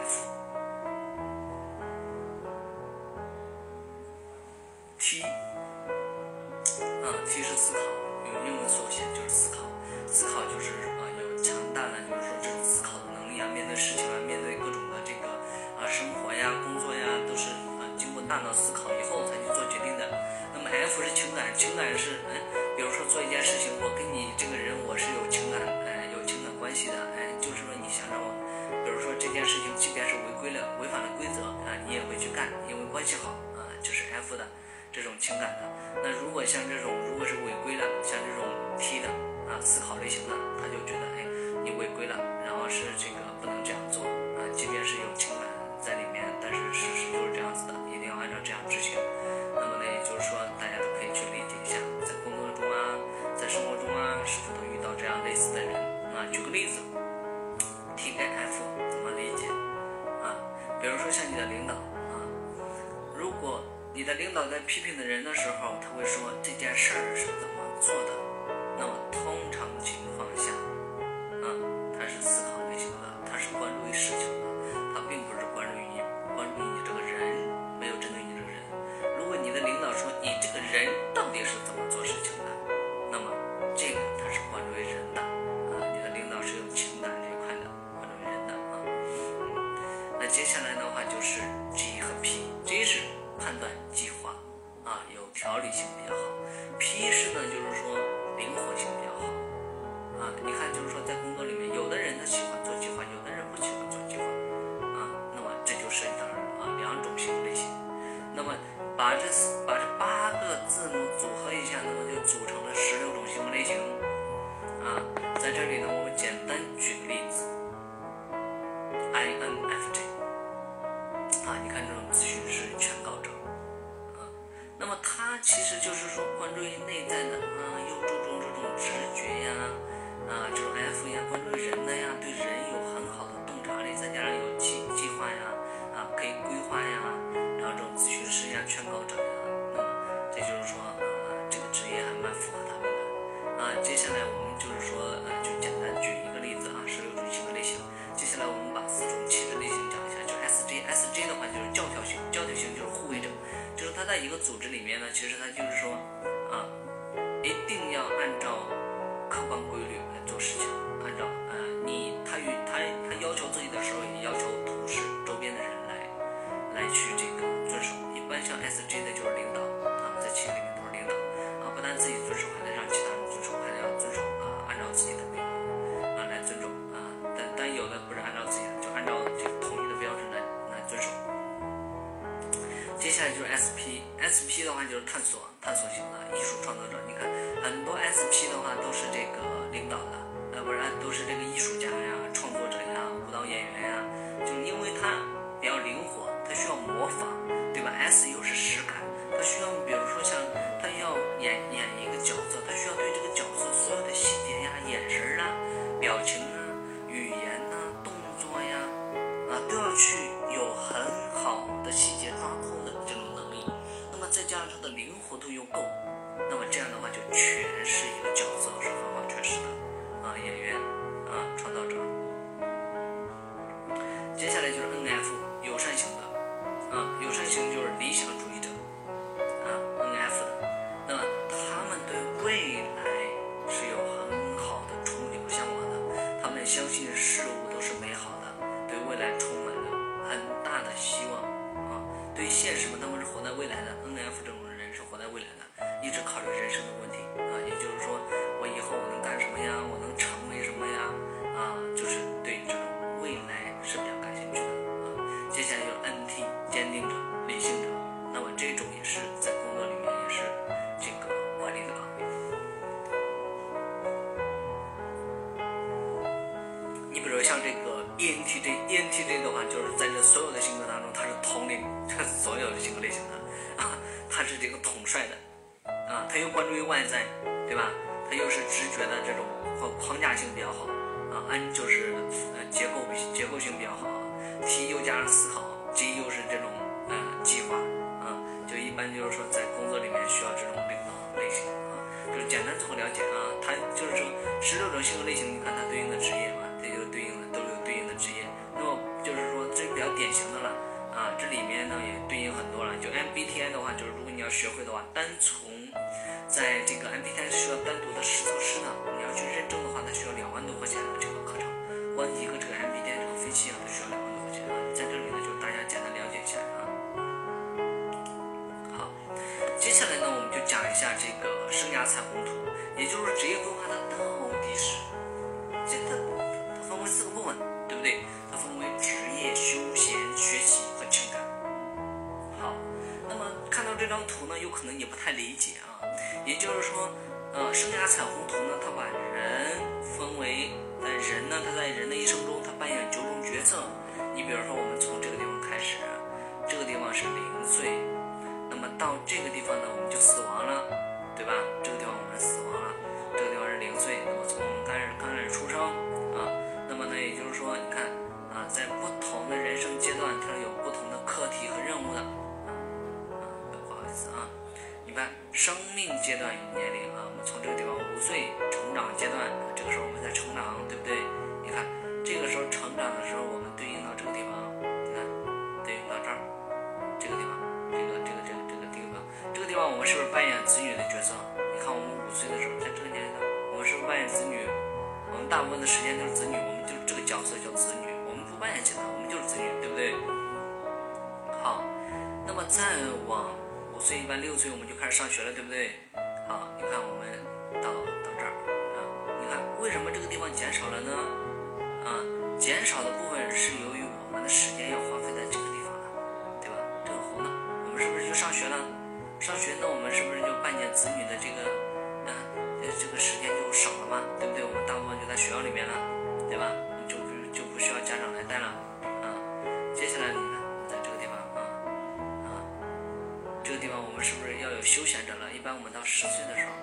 [426.06, 426.74] 十岁的时候，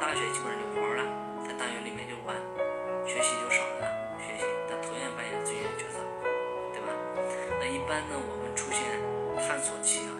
[0.00, 1.04] 大学基本上就不玩了，
[1.46, 2.36] 在大学里面就玩，
[3.06, 3.86] 学习就少了，
[4.18, 5.98] 学习，但同样扮演最重要的角色，
[6.72, 6.88] 对吧？
[7.60, 8.82] 那一般呢，我们出现
[9.46, 10.17] 探索期啊。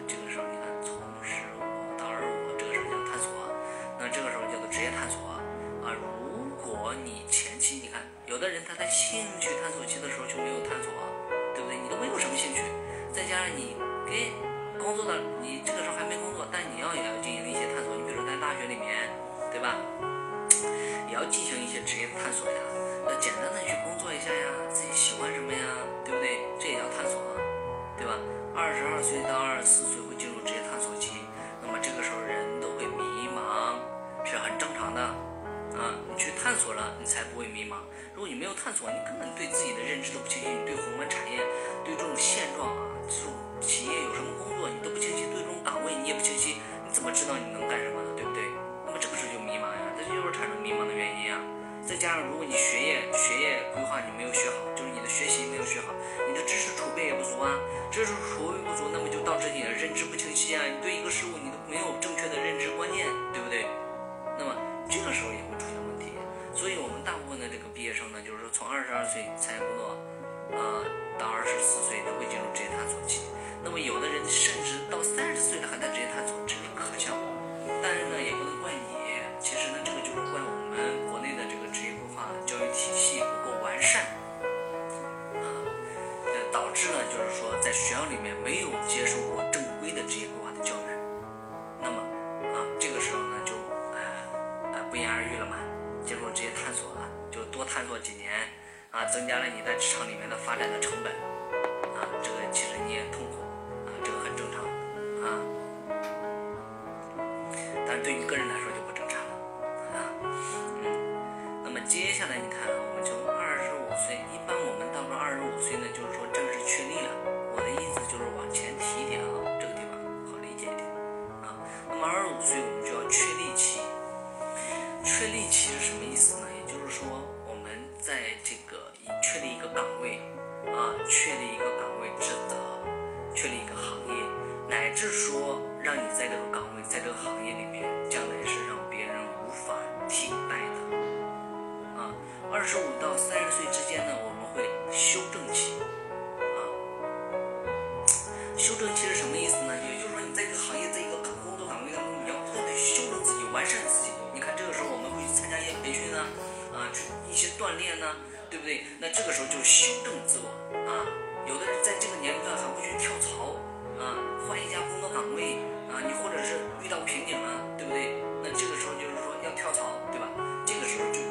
[157.38, 158.16] 去些锻炼呢
[158.50, 158.82] 对不对？
[158.98, 160.50] 那这个时候就修正自我
[160.90, 161.06] 啊。
[161.46, 163.54] 有的人在这个年龄段还会去跳槽
[163.94, 168.18] 啊换一家工作岗位啊你或者是遇到瓶颈了对不对？
[168.42, 170.26] 那这个时候就是说要跳槽对吧？
[170.66, 171.22] 这个时候就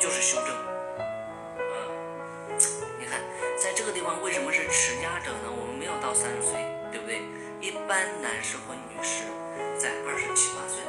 [0.00, 1.76] 就是修正啊。
[2.98, 3.20] 你看
[3.60, 5.52] 在这个地方为什么是持家者呢？
[5.52, 6.56] 我们没有到三十岁
[6.88, 7.20] 对不对？
[7.60, 9.28] 一般男士或女士
[9.76, 10.80] 在二十七八岁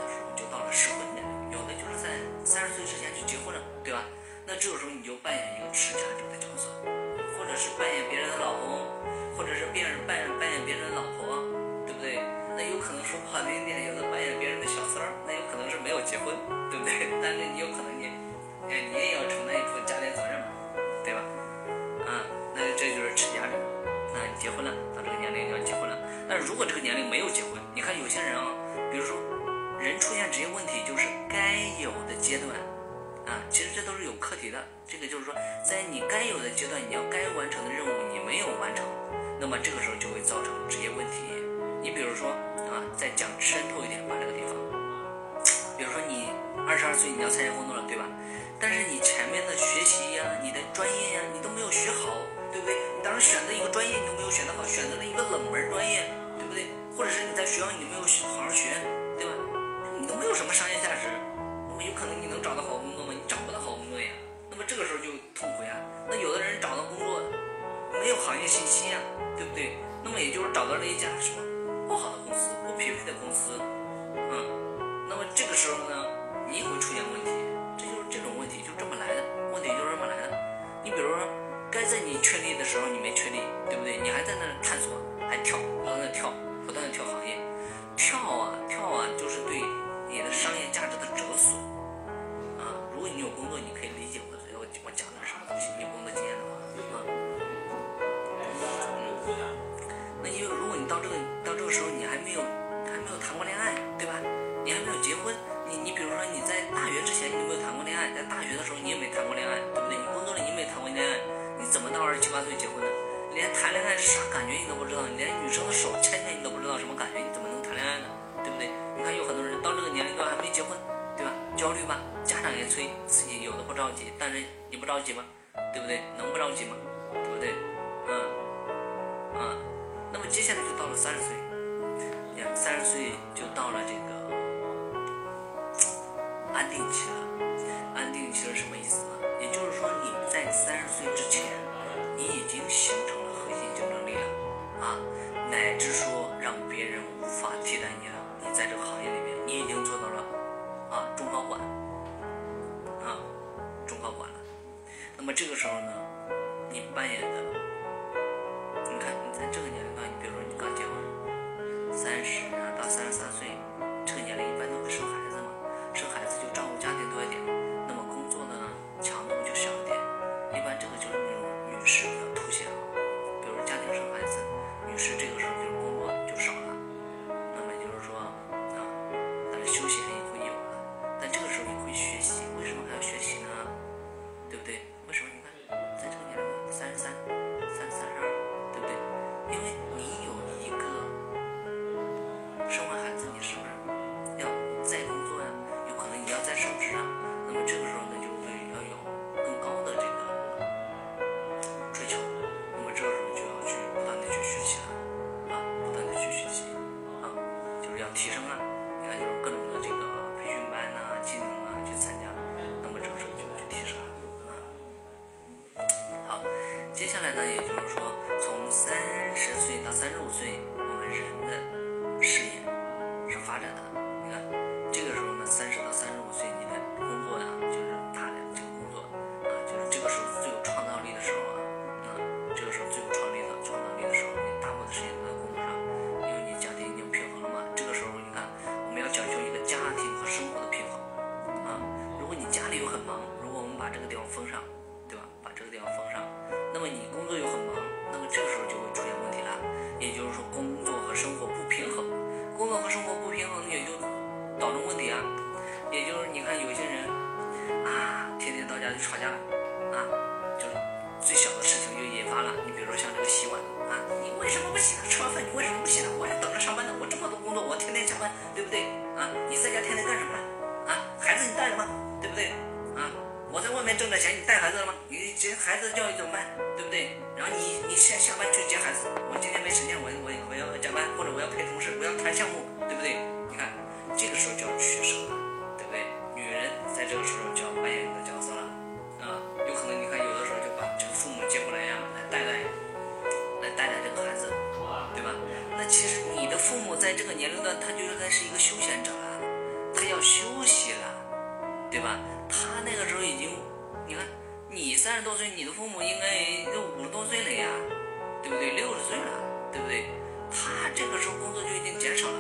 [308.64, 309.32] 你六十岁了
[309.72, 310.06] 对不对？
[310.50, 312.40] 他这个时候工作就已经减少了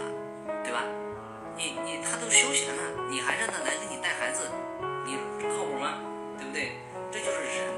[0.63, 0.83] 对吧？
[1.57, 4.49] 你你他都休闲了你还让他来给你带孩子
[5.05, 5.99] 你靠谱吗？
[6.37, 6.71] 对不对？
[7.11, 7.72] 这就是人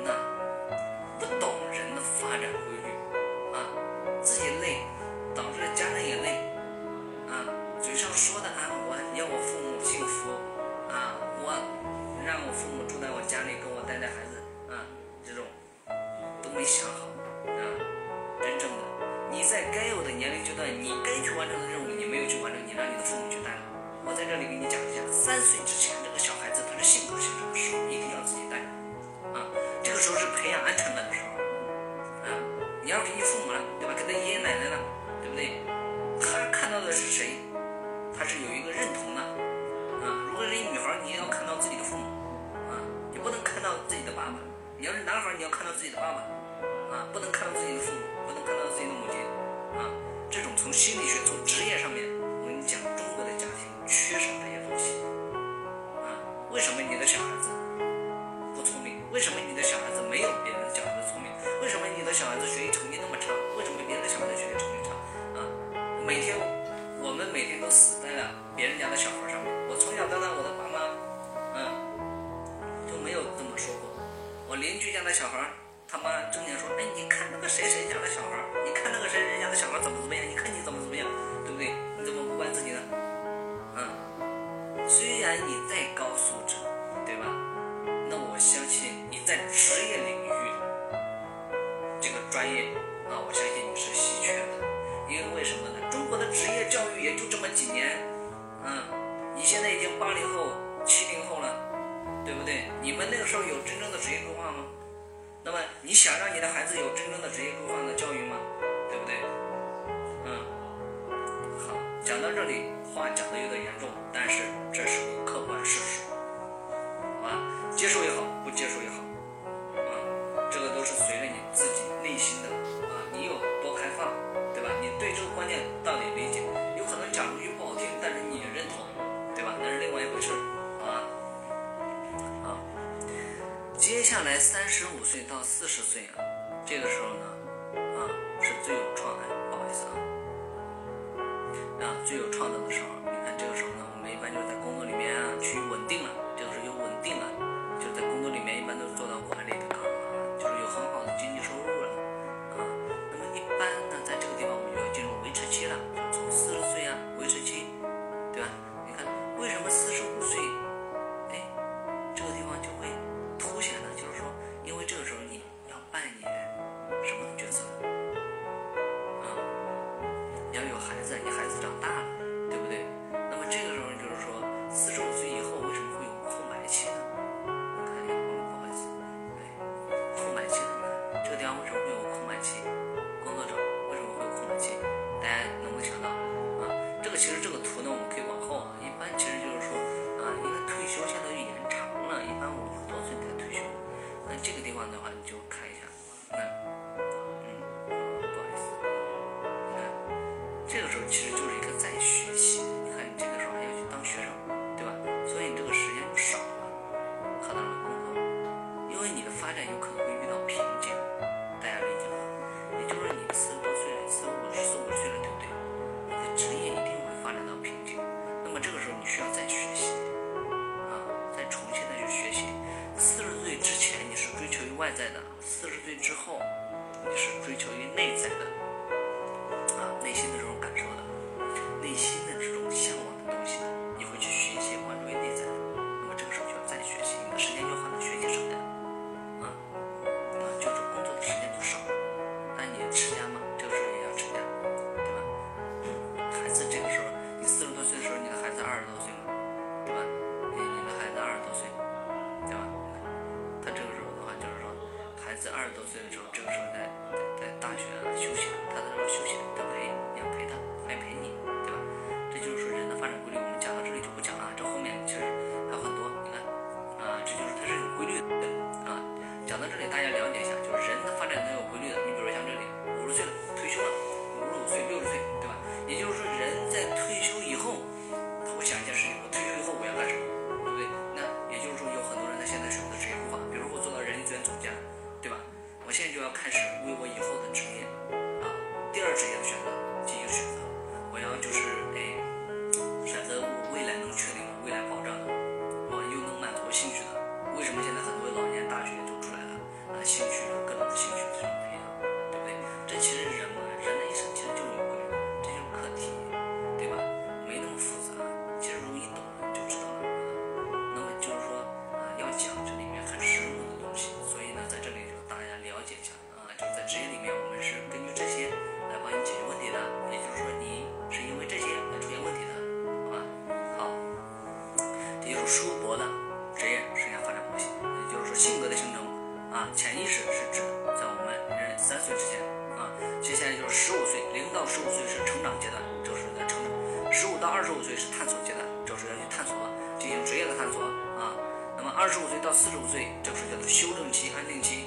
[340.81, 341.35] 啊
[341.77, 344.85] 那么二十五岁到四十五岁这个是叫做修正期安定期。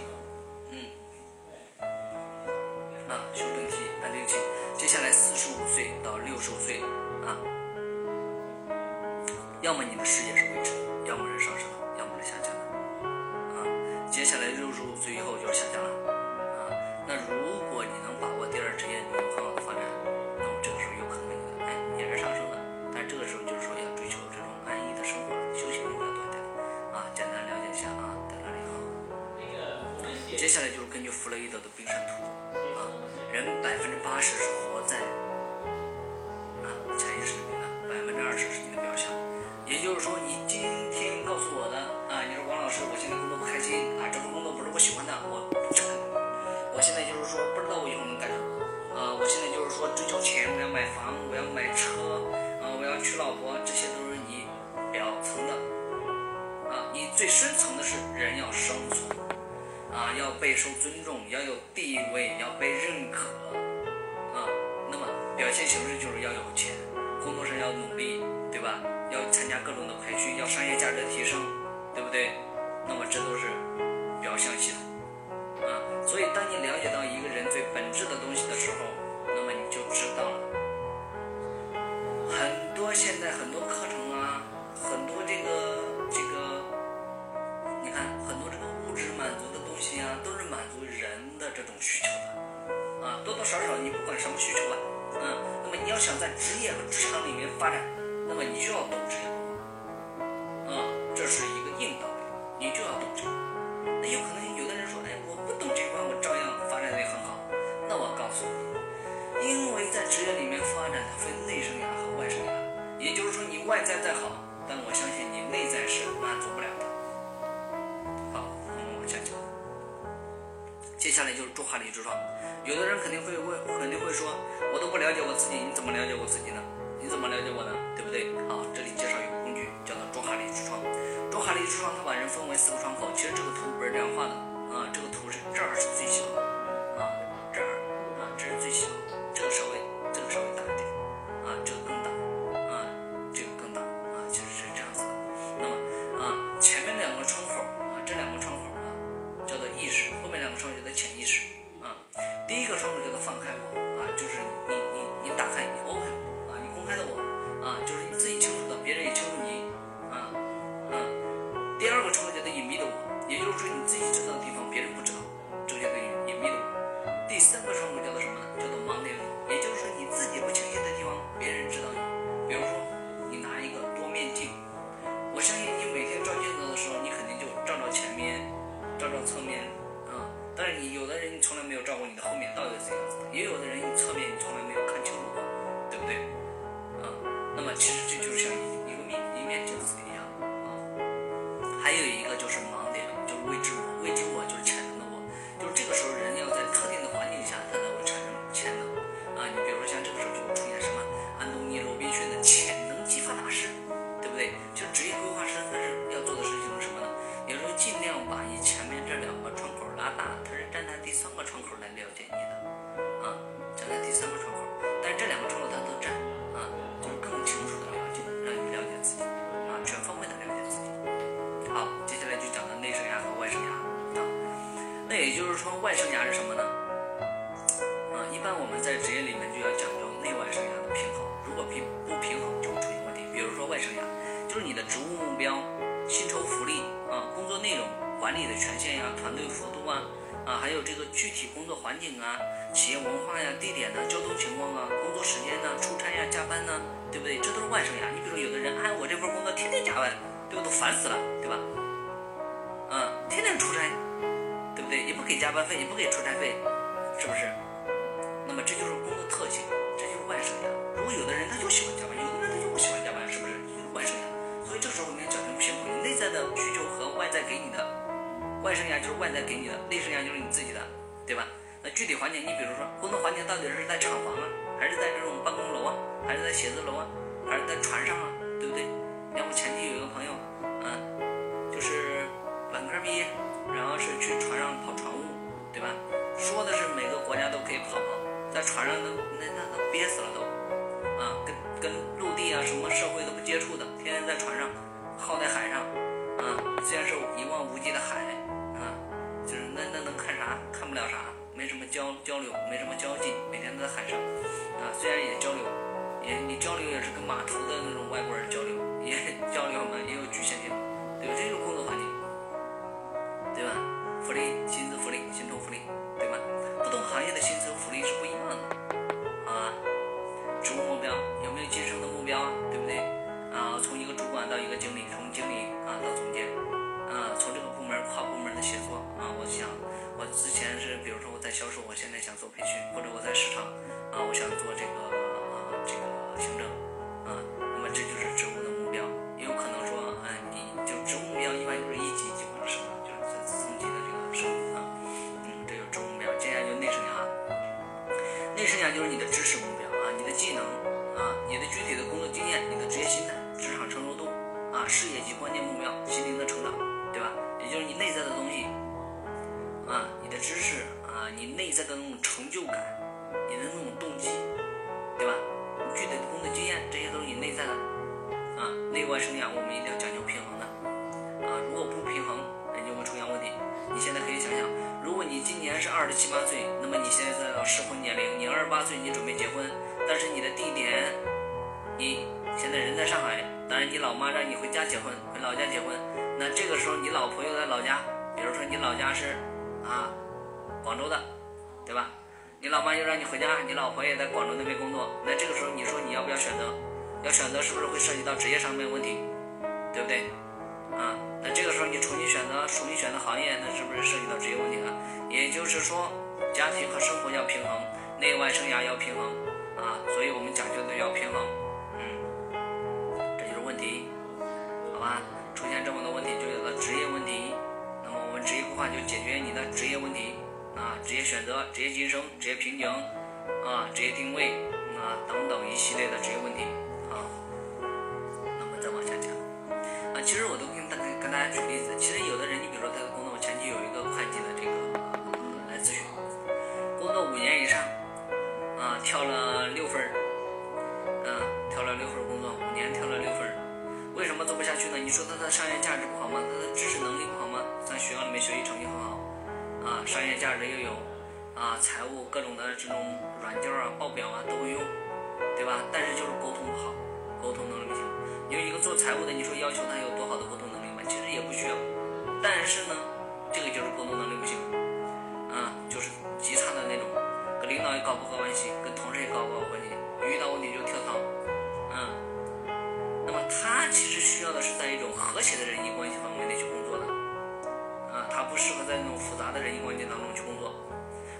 [479.58, 480.74] 人际关系当中去工作。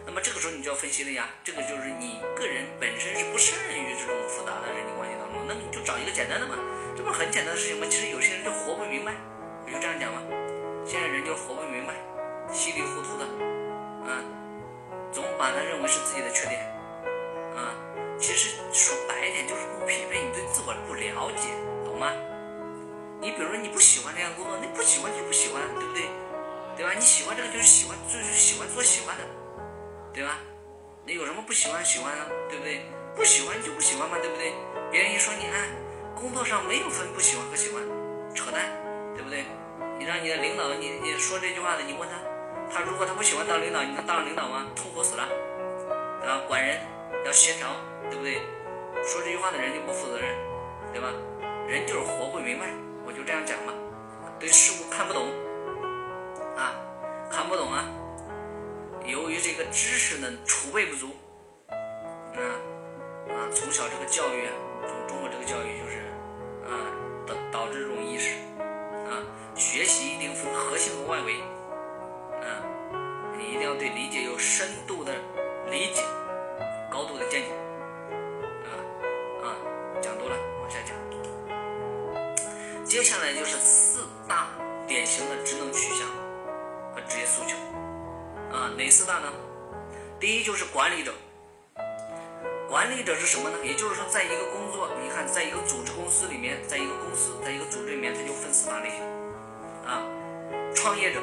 [0.06, 6.56] 那么这个时候你就要分析了呀，这个就是你个人本身是不善于这种复杂的人际关系当中，那你就找一个简单的嘛。
[6.96, 7.86] 这不是很简单的事情吗？
[7.90, 9.12] 其实有些人就活不明白，
[9.66, 10.22] 我就这样讲嘛。
[10.86, 11.92] 现在人就活不明白，
[12.50, 13.24] 稀里糊涂的，
[14.08, 14.24] 啊，
[15.12, 16.64] 总把它认为是自己的缺点，
[17.54, 17.76] 啊，
[18.18, 21.52] 其实说白一点就是不匹配，你对自我不了解，
[21.84, 22.10] 懂吗？
[23.20, 26.08] 你比如说你不喜欢这样工作，你不喜欢就不喜欢，对不对？
[26.78, 26.92] 对吧？
[26.94, 29.24] 你喜欢这个就是喜欢，就是喜欢做喜欢的，
[30.14, 30.38] 对吧？
[31.05, 32.26] 你有什么不喜欢喜欢啊？
[32.48, 32.86] 对不对？
[33.16, 34.55] 不喜欢就不喜欢嘛，对不对？
[34.92, 35.59] 别人一说你啊。
[36.14, 37.82] 工作上没有分不喜欢和喜欢，
[38.34, 38.62] 扯淡，
[39.14, 39.44] 对不对？
[39.98, 42.14] 你让你的领导，你你说这句话的，你问他，
[42.72, 44.66] 他如果他不喜欢当领导，你能当领导吗？
[44.74, 45.28] 痛苦死了，
[46.20, 46.42] 对吧？
[46.46, 46.78] 管人
[47.24, 47.68] 要协调，
[48.10, 48.42] 对不对？
[49.05, 50.28] 说这句话的人就不负责任，
[50.92, 51.09] 对吧？
[51.68, 52.66] 人就是活不明白，
[53.06, 53.72] 我就这样讲嘛。
[54.40, 55.28] 对事物看不懂，
[56.59, 56.74] 啊，
[57.30, 57.85] 看不懂啊。
[59.06, 61.06] 由于这个知识呢储备不足，
[61.70, 62.43] 啊
[63.30, 64.52] 啊，从小这个教育啊，
[65.06, 65.98] 中国这个教育就是。
[66.68, 66.74] 啊
[67.26, 69.24] 导导致这种意识啊，
[69.55, 71.40] 学习一定分核心和外围，
[72.40, 72.60] 啊，
[73.39, 75.12] 你一定要对理解有深度的
[75.70, 76.02] 理解，
[76.90, 77.48] 高度的见解，
[78.64, 78.68] 啊
[79.44, 79.56] 啊，
[80.02, 80.94] 讲多了，往下讲。
[82.85, 84.48] 接下来就是四大
[84.86, 86.06] 典型的职能取向
[87.09, 87.56] 职业诉求，
[88.55, 89.32] 啊，哪四大呢？
[90.20, 91.12] 第一就是管理者。
[92.68, 93.56] 管理者是什么呢？
[93.64, 99.01] 也就是说，在一个工作，你看，在一个组织公司里面，在一个公司，在一个组织里面，它就分四大类型
[99.86, 100.05] 啊：
[100.74, 101.20] 创业者、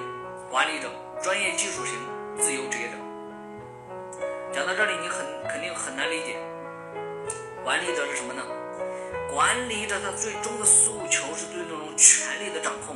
[0.49, 0.89] 管理者、
[1.21, 1.93] 专业技术型、
[2.39, 2.97] 自由职业者。
[4.51, 6.35] 讲到这里，你很肯定很难理解，
[7.63, 8.41] 管理者是什么呢？
[9.31, 12.95] 管理者他最终的诉求是对那种权力的掌控，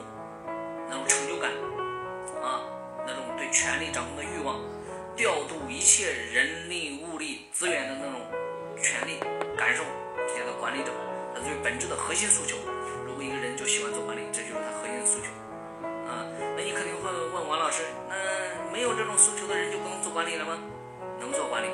[0.90, 1.52] 那种成就感
[2.42, 2.66] 啊，
[3.14, 4.60] 那种对权力掌控的欲望，
[5.16, 8.22] 调度一切人力物力资源的那种。
[8.82, 9.20] 权利
[9.58, 9.84] 感受，
[10.16, 10.94] 这叫做管理者，
[11.36, 12.56] 他最本质的核心诉求。
[13.06, 15.28] 如果一个人就喜欢做管理，这就是他核心的诉求。
[16.08, 16.24] 啊，
[16.56, 18.16] 那你肯定会问王老师，那
[18.72, 20.58] 没有这种诉求的人就不能做管理了吗？
[21.20, 21.68] 能做管理，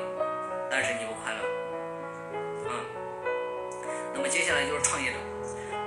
[0.68, 1.38] 但是你不快乐。
[2.66, 2.74] 啊，
[4.12, 5.18] 那么接下来就是创业者，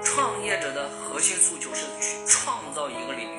[0.02, 3.39] 创业者的核心诉求是去创造一个领域，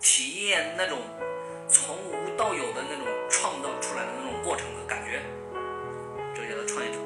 [0.00, 0.98] 体验那种。
[1.72, 5.22] 从无到有的那种创造出来的那种过程和感觉，
[6.34, 6.98] 这叫做创业者，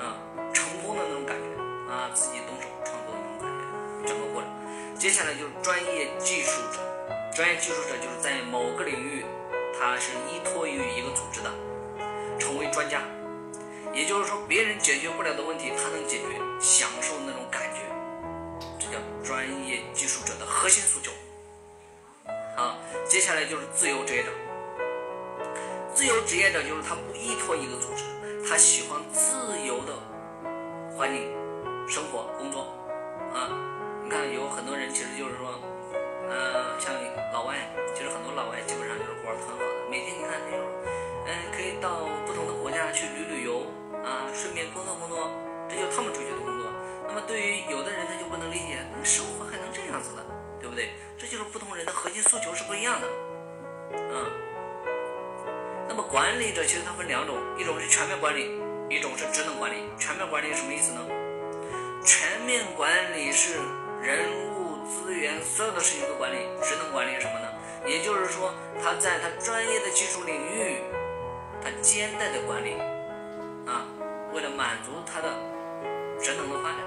[0.00, 0.16] 啊，
[0.54, 1.44] 成功的那种感觉，
[1.92, 4.48] 啊，自己动手创作的那种感觉，整个过程。
[4.98, 6.80] 接下来就是专业技术者，
[7.36, 9.22] 专业技术者就是在某个领域，
[9.78, 11.52] 他是依托于一个组织的，
[12.38, 13.02] 成为专家，
[13.92, 17.80] 也就是说别人解决不了的问题，他能解决，享受那种感觉，
[18.80, 21.12] 这叫专业技术者的核心诉求。
[22.56, 24.30] 啊，接下来就是自由职业者。
[25.94, 28.04] 自由职业者就是他不依托一个组织，
[28.48, 29.92] 他喜欢自由的
[30.96, 31.28] 环境
[31.88, 32.72] 生活工作
[33.32, 33.48] 啊。
[34.04, 35.60] 你看有很多人其实就是说，
[36.28, 36.92] 呃，像
[37.32, 37.56] 老外，
[37.94, 40.64] 其实很多老外基本上就是活儿很好的，每天你看就是，
[41.26, 43.66] 嗯，可以到不同的国家去旅旅游
[44.04, 45.28] 啊，顺便工作工作，
[45.68, 46.68] 这就是他们追求的工作。
[47.08, 50.22] 那么对于有的人他就不能理解，生活还能这样子的，
[50.66, 50.90] 对不对？
[51.16, 53.06] 这就是不同人的核心诉求是不一样的，
[53.94, 54.26] 嗯。
[55.86, 58.50] 那么管理者其实它分两种，一种是全面管理，
[58.90, 59.76] 一种是职能管理。
[59.96, 61.00] 全面管理是什么意思呢？
[62.04, 63.54] 全面管理是
[64.02, 64.26] 人
[64.58, 67.46] 物资源所有的事情的管理，职能管理是什么呢？
[67.86, 68.52] 也就是说
[68.82, 70.82] 他在他专业的技术领域，
[71.62, 72.74] 他兼带的管理，
[73.70, 73.86] 啊，
[74.34, 75.30] 为了满足他的
[76.20, 76.80] 职能的发展。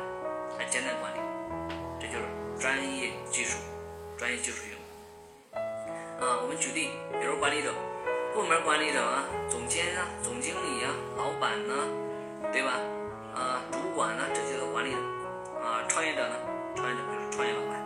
[0.69, 1.19] 简单管理，
[1.99, 2.25] 这就是
[2.59, 3.57] 专业技术，
[4.17, 4.75] 专业技术员。
[6.19, 7.71] 啊，我们举例，比如管理者，
[8.35, 11.71] 部门管理者啊，总监啊，总经理啊，老板呢，
[12.51, 12.75] 对吧？
[13.31, 14.99] 啊，主管呢，这些的管理者。
[15.63, 16.35] 啊，创业者呢，
[16.75, 17.79] 创业者就是创业老板。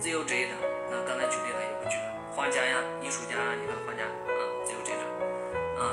[0.00, 0.56] 自由职业者，
[0.88, 2.08] 那刚才举例了，也不举了。
[2.32, 5.04] 画家呀，艺术家，你看画家啊，自由职业者。
[5.76, 5.92] 啊，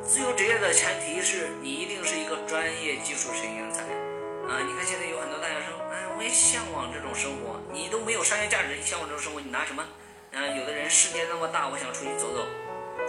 [0.00, 3.84] 自由职业的前提是你一定是一个专业技术型人才。
[4.48, 5.73] 啊，你看现在有很多大学生，
[6.16, 7.60] 我也向往这种生活。
[7.72, 9.82] 你都没有商业价值，你向往这种生活，你拿什么？
[10.32, 12.46] 啊，有的人世界那么大，我想出去走走。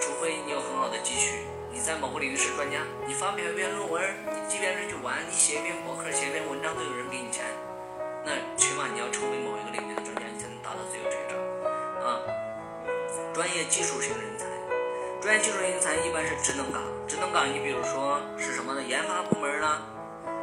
[0.02, 7.46] 除非你有很好的积蓄，你在某个领域是专家，你发表一篇论文，你即便是去玩，你写一篇博客，写一篇文章，都有人给你钱。
[8.26, 11.34] 那起码你要成为某一个领域的专家，你才能达到自由职业者。
[12.06, 12.22] 啊，
[13.34, 14.46] 专业技术型人才，
[15.22, 18.82] 专业技术型人才一般是职能岗，职能岗你比如说是什么呢？
[18.82, 19.82] 研发部门啦。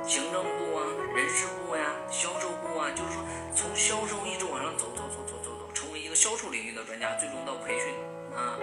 [0.04, 0.82] 行政部啊，
[1.14, 3.22] 人事部呀，销售部啊，就是说
[3.54, 7.94] 从销售一直往上走走走走走走，成为一个销售领域的专家，最终到培训
[8.36, 8.58] 啊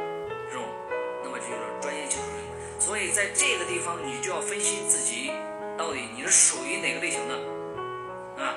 [0.52, 0.64] 这种，
[1.24, 1.52] 那么就是
[1.82, 2.80] 专业技术人员。
[2.80, 5.32] 所以在这个地方，你就要分析自己
[5.78, 7.36] 到底你是属于哪个类型的
[8.44, 8.56] 啊。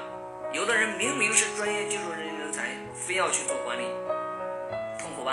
[0.53, 3.85] 有的人明明是专业技术人人才，非要去做管理，
[4.99, 5.33] 痛苦吧？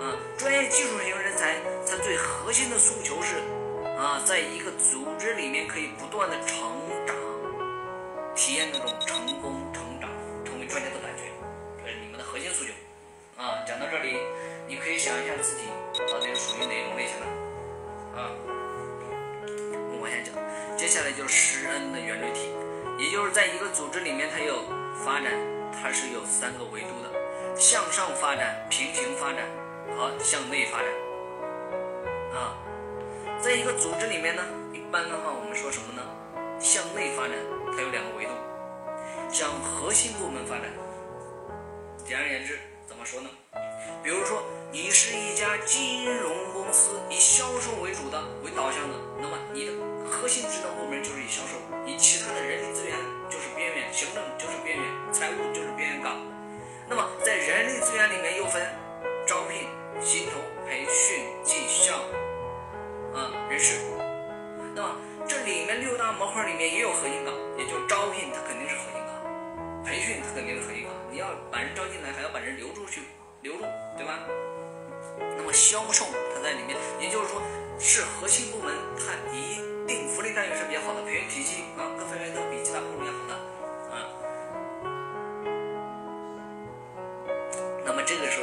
[0.00, 1.56] 啊，专业技术型人才，
[1.86, 3.36] 他最核心的诉求是。
[4.00, 6.56] 啊，在一个组织里面可以不断的成
[7.06, 7.14] 长，
[8.34, 10.08] 体验那种成功、成长、
[10.42, 11.24] 成为专家的感觉，
[11.84, 12.72] 这是你们的核心诉求。
[13.36, 14.16] 啊，讲到这里，
[14.66, 15.64] 你可以想一下自己
[16.10, 17.26] 到底属于哪种类型的。
[18.16, 18.32] 啊，
[19.44, 20.32] 我们往下讲，
[20.78, 22.48] 接下来就是施恩的圆锥体，
[22.98, 24.64] 也就是在一个组织里面，它有
[25.04, 25.30] 发展，
[25.76, 29.44] 它是有三个维度的：向上发展、平行发展
[29.94, 30.88] 和向内发展。
[33.42, 36.02] 在一个组织里面呢，一般的话，我们说什么呢？
[36.60, 37.32] 向内发展，
[37.72, 38.32] 它有两个维度，
[39.32, 40.68] 向核心部门发展。
[42.04, 43.30] 简而言之，怎么说呢？
[44.04, 49.72] 比如说，你是一家金融公司，以销售为主的、为导向的，那么你的
[50.04, 51.56] 核心职能部门就是以销售，
[51.86, 52.94] 你其他的人力资源
[53.30, 54.84] 就是边缘，行政就是边缘，
[55.16, 56.20] 财务就是边缘岗。
[56.86, 58.60] 那么在人力资源里面又分
[59.26, 59.64] 招聘、
[60.04, 60.36] 薪酬、
[60.68, 61.24] 培训、
[63.60, 63.76] 是，
[64.74, 64.96] 那么
[65.28, 70.92] 这里面六大模块里面也有核心岗，也就是招聘，它肯定是核心岗；培训，它肯定是核心岗。
[71.12, 73.02] 你要把人招进来，还要把人留住去，
[73.42, 73.64] 留住，
[73.98, 74.18] 对吧？
[75.36, 77.42] 那么销售，它在里面，也就是说
[77.78, 83.36] 是核心部门，它一定福利待遇是比较好的，培训体系啊，各方面都比其他部门要好的，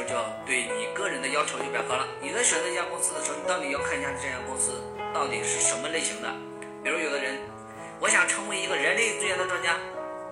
[0.08, 2.08] 就要对你个人的要求就比较高了。
[2.22, 4.72] 你在选择一家公司的时候，你到底要看一下这家公司
[5.12, 6.32] 到底是什么类型的。
[6.82, 7.36] 比如有的人，
[8.00, 9.76] 我想成为一个人力资源的专家，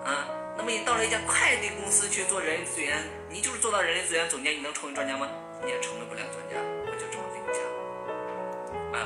[0.03, 0.25] 啊，
[0.57, 2.97] 那么你到了一家快递公司去做人力资源，
[3.29, 5.29] 你就是做到人力资源总监，你能成为专家吗？
[5.61, 6.57] 你也成为不了专家。
[6.81, 7.61] 我就这么跟你讲，
[8.97, 9.05] 啊，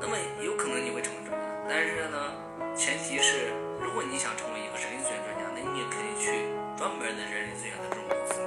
[0.00, 2.36] 那么有可能你会成为专家，但是呢，
[2.76, 3.48] 前提是
[3.80, 6.44] 如果你想成为一个人力资源专家，那你也可以去
[6.76, 8.42] 专门的人力资源的这种公司，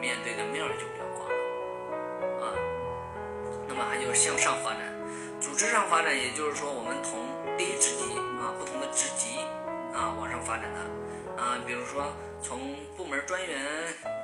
[0.00, 1.34] 面对的面就比较广了，
[2.46, 2.54] 啊，
[3.66, 4.80] 那么还有向上发展，
[5.40, 7.18] 组织上发展，也就是说我们从
[7.56, 9.40] 低职级啊，不同的职级
[9.92, 12.06] 啊往上发展的，啊，比如说
[12.40, 13.58] 从部门专员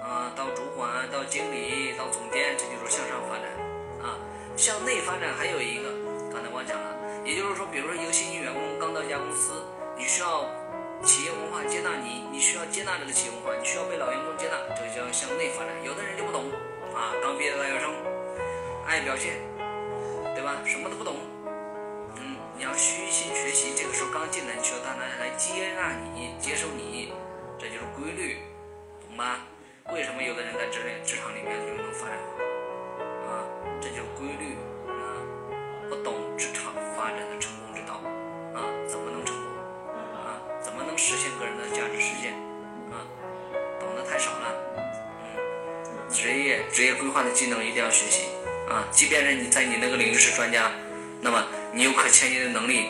[0.02, 3.50] 啊到主管到经理到总监，这就是向上发展，
[4.00, 4.14] 啊，
[4.56, 5.90] 向内发展还有一个，
[6.32, 6.94] 刚才忘讲了，
[7.24, 9.60] 也就是说，比如说一个新进员工刚到一家公司，
[9.98, 10.46] 你需要。
[11.04, 16.50] 企业文化接纳你你需要接纳这个企业文化你需要被老员工接纳这个就要向内发展有的人就不懂
[16.96, 17.92] 啊刚毕业的大学生
[18.86, 19.36] 爱表现
[20.34, 20.56] 对吧？
[20.64, 21.16] 什么都不懂
[22.16, 27.12] 嗯你要虚心学习这个时候刚进来你需要大家来接纳你接受你
[27.58, 28.38] 这就是规律
[29.06, 29.46] 懂吧
[29.92, 32.18] 为什么有的人在职职场里面就能发展
[33.24, 33.44] 好啊
[33.80, 34.56] 这就是规律
[34.88, 35.20] 啊
[35.88, 37.52] 不懂职场发展的成
[40.96, 42.32] 实现个人的价值实现，
[42.90, 43.02] 啊，
[43.80, 48.26] 懂得太少了，嗯，职业职业规划的技能一定要学习，
[48.68, 50.70] 啊，即便是你在你那个领域是专家，
[51.20, 52.88] 那么你有可迁移的能力，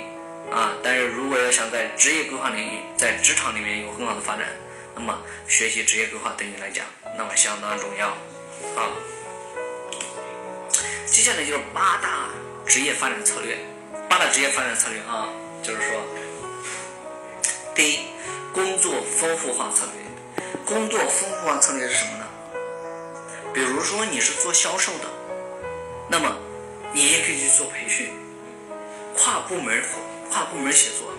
[0.53, 4.47] 啊，但是如果要想在职业规划领域，在职场里面有很好的发展，
[4.95, 5.19] 那么
[5.49, 6.85] 学习职业规划对你来讲，
[7.17, 8.09] 那么相当重要，
[8.77, 8.93] 啊，
[11.07, 12.29] 接下来就是八大
[12.67, 13.57] 职业发展策略，
[14.09, 15.29] 八大职业发展策略啊，
[15.63, 16.01] 就是说。
[17.75, 17.99] 第一，
[18.53, 20.05] 工作丰富化策略。
[20.65, 22.25] 工作丰富化策略是什么呢？
[23.53, 25.05] 比如说你是做销售的，
[26.09, 26.37] 那么
[26.93, 28.13] 你也可以去做培训，
[29.17, 29.83] 跨部门
[30.31, 31.13] 跨部门协作，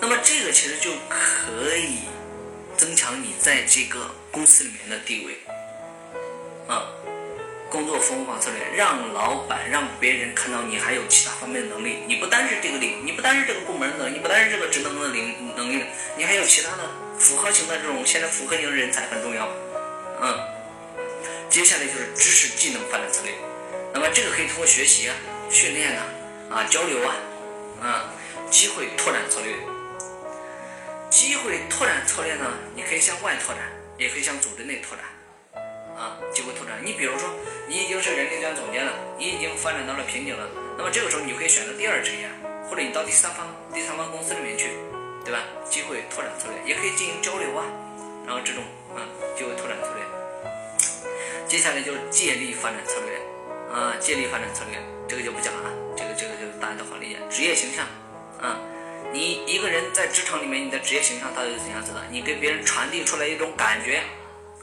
[0.00, 2.00] 那么这个其实就可以
[2.76, 5.38] 增强你在这个公司里面的地位
[6.66, 6.84] 啊。
[7.70, 15.84] 工作丰富化策略，让老板让别人看到你还有其他方面的能力，你不单是这个领，你不单是这个部门的，你不单是这个职能的领能力，
[16.16, 16.82] 你还有其他的
[17.18, 19.48] 复合型的这种现在复合型的人才很重要，
[20.20, 20.38] 嗯。
[21.48, 23.32] 接下来就是知识技能发展策略，
[23.92, 25.14] 那么这个可以通过学习啊、
[25.50, 26.06] 训练啊、
[26.48, 27.14] 啊交流啊、
[27.82, 28.14] 啊
[28.50, 29.54] 机会拓展策略。
[31.10, 33.64] 机会拓展策略呢，你可以向外拓展，
[33.98, 35.04] 也可以向组织内拓展。
[36.00, 37.28] 啊，机会拓展，你比如说
[37.68, 40.48] 你已经是人力资源总监了，你已经发展到了瓶颈了，
[40.78, 42.26] 那么这个时候你就可以选择第二职业，
[42.64, 44.70] 或者你到第三方、第三方公司里面去，
[45.26, 45.44] 对吧？
[45.68, 47.68] 机会拓展策略也可以进行交流啊，
[48.24, 48.64] 然后这种
[48.96, 49.04] 啊
[49.36, 50.00] 机会拓展策略。
[51.46, 53.20] 接下来就是借力发展策略，
[53.68, 57.18] 啊，借力发展策略，这个就不讲了，这个这个就大家都好理解。
[57.28, 57.84] 职业形象，
[58.40, 58.56] 啊，
[59.12, 62.00] 你一个人在职场里面，你的职业形象到底是怎样子的？
[62.10, 64.00] 你给别人传递出来一种感觉，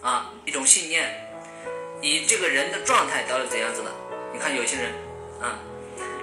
[0.02, 1.27] 啊，一种信念，
[2.00, 3.92] 你这个人的状态到底怎样子的？
[4.32, 4.92] 你看有些人，
[5.42, 5.58] 啊，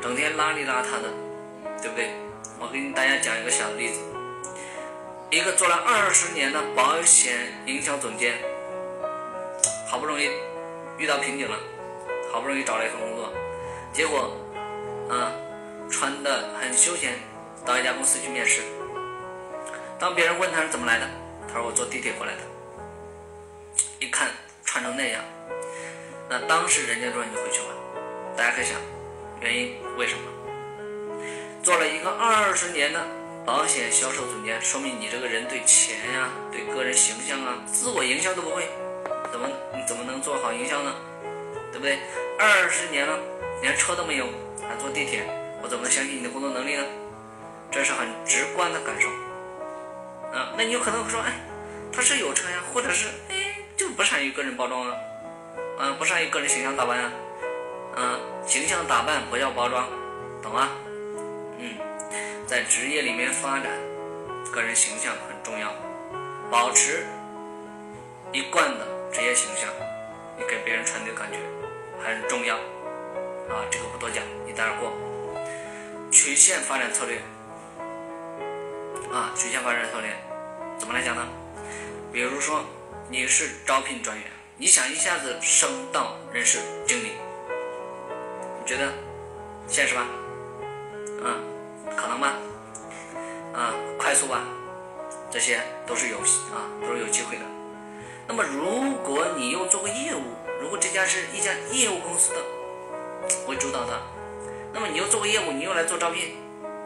[0.01, 1.11] 整天邋里邋遢的，
[1.83, 2.11] 对不对？
[2.61, 4.01] 我给大家讲一个小例子，
[5.31, 8.35] 一个做了二十年的保险营销总监，
[9.89, 10.31] 好不容易。
[10.97, 11.59] 遇到瓶颈了，
[12.33, 13.33] 好不容易找了一份工作，
[13.93, 14.31] 结果，
[15.11, 15.35] 啊，
[15.91, 17.15] 穿的很休闲，
[17.67, 18.63] 到一家公司去面试。
[19.99, 21.11] 当别人问他是怎么来的，
[21.49, 22.43] 他说我坐地铁过来的。
[23.99, 24.29] 一看
[24.65, 25.21] 穿成那样，
[26.29, 27.67] 那当时人家说你回去吧。
[28.37, 28.77] 大家可以想，
[29.41, 30.23] 原因为什么？
[31.63, 33.07] 做了一个二十年的
[33.47, 38.69] 保险销售总监，说明你这个人对钱呀、对个人形象啊、自我营销都不会。
[39.31, 40.95] 怎么你怎么能做好营销呢？
[41.73, 41.99] 对不对？
[42.39, 43.19] 二十年了，
[43.63, 44.27] 连车都没有，
[44.69, 45.25] 还坐地铁，
[45.63, 46.85] 我怎么能相信你的工作能力呢？
[47.71, 49.09] 这是很直观的感受。
[50.37, 51.33] 啊，那你有可能会说，哎，
[51.93, 54.97] 他是有车呀，或者是哎，就不善于个人包装啊，
[55.79, 57.13] 嗯，不善于个人形象打扮啊，
[57.97, 59.89] 嗯，形象打扮不要包装，
[60.43, 60.71] 懂吗？
[61.59, 61.75] 嗯，
[62.47, 63.71] 在职业里面发展，
[64.53, 65.73] 个人形象很重要，
[66.51, 67.07] 保持
[68.33, 68.95] 一贯的。
[69.15, 69.71] 职业形象，
[70.37, 71.39] 你给别人传递的感觉
[72.03, 74.93] 很重要啊，这个不多讲，一带而过。
[76.11, 77.19] 曲线发展策略
[79.13, 80.11] 啊，曲线发展策略
[80.77, 81.29] 怎么来讲呢？
[82.13, 82.65] 比如说
[83.09, 84.27] 你是招聘专员，
[84.57, 87.09] 你想一下子升到人事经理，
[88.61, 88.93] 你觉得
[89.67, 90.07] 现实吧？
[91.25, 91.35] 啊，
[91.97, 92.35] 可能吗？
[93.53, 94.45] 啊，快速吧？
[95.29, 97.43] 这些都是有啊，都是有机会的。
[98.29, 100.23] 那么，如果你又做过业务，
[100.63, 102.41] 如果这家是一家业务公司的
[103.49, 104.01] 为主导的，
[104.73, 106.37] 那么你又做过业务，你又来做招聘，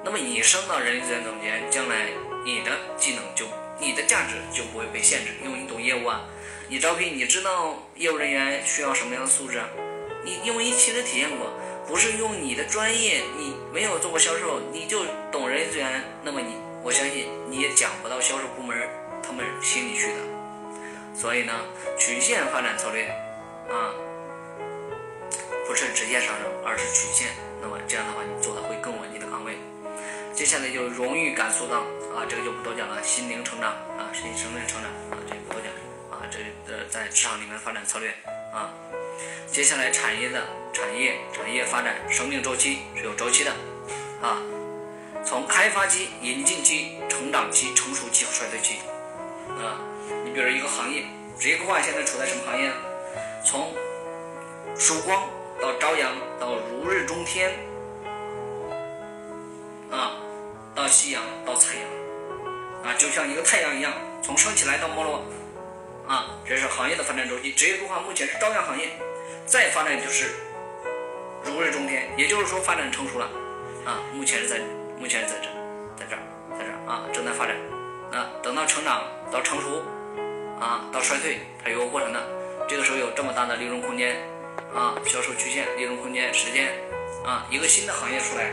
[0.03, 2.07] 那么你升到人力资源总监，将来
[2.47, 3.45] 你的技能就
[3.79, 6.25] 你的价值就不会被限制，因为你懂业务啊。
[6.71, 9.59] 你招聘，你知道业务人员需要什么样的素质？
[10.23, 11.51] 你因为你亲身体验过，
[11.87, 18.77] 不是用你的专业，你没有做过销售，你就懂人力资源，那么你我相信你也讲不到销售部门
[19.23, 20.19] 他们心里去的。
[21.15, 21.55] 所以呢，
[21.99, 23.07] 曲线发展策略
[23.71, 23.97] 啊，
[25.67, 27.29] 不是直接上升，而是曲线。
[27.63, 29.57] 那么这样的话，你做的会更稳定的岗位。
[30.35, 31.81] 接下来就荣誉感塑造
[32.13, 33.03] 啊，这个就不多讲了。
[33.03, 35.73] 心灵成长啊，身心灵成长啊，这个不多讲。
[36.31, 36.39] 这
[36.73, 38.11] 呃，在职场里面发展策略
[38.53, 38.71] 啊。
[39.51, 43.51] 接下来产业的产业产业发展生命周期是有周期的
[44.23, 44.39] 啊，
[45.25, 48.77] 从开发期、引进期、成长期、成熟期和衰退期
[49.59, 49.81] 啊。
[50.25, 51.05] 你比如一个行业，
[51.39, 52.71] 职业规划现在处在什么行业？
[53.45, 53.75] 从
[54.77, 55.29] 曙光
[55.61, 57.53] 到朝阳，到如日中天，
[59.91, 60.13] 啊，
[60.75, 61.85] 到夕阳，到残阳，
[62.85, 63.93] 啊，就像一个太阳一样，
[64.23, 65.25] 从升起来到没落，
[66.09, 67.53] 啊，这是行业的发展周期。
[67.53, 68.89] 职业规划目前是朝阳行业，
[69.47, 70.31] 再发展就是
[71.45, 73.29] 如日中天，也就是说发展成熟了，
[73.85, 74.59] 啊，目前是在，
[74.99, 75.49] 目前是在这，
[75.97, 76.23] 在这儿，
[76.59, 77.55] 在这儿啊，正在发展。
[78.11, 79.83] 那等到成长到成熟。
[80.61, 82.21] 啊，到衰退它有个过程的，
[82.69, 84.17] 这个时候有这么大的利润空间，
[84.75, 86.75] 啊，销售曲线、利润空间、时间
[87.25, 88.51] 啊，一个新的行业出来，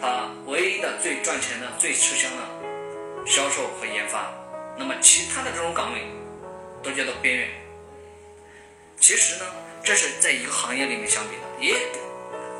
[0.00, 2.42] 它唯一的最赚钱的、最吃香的
[3.24, 4.32] 销售和研发，
[4.76, 6.00] 那么其他的这种岗位
[6.82, 7.48] 都叫做边缘。
[8.98, 9.46] 其实呢，
[9.82, 11.74] 这是在一个行业里面相比的，也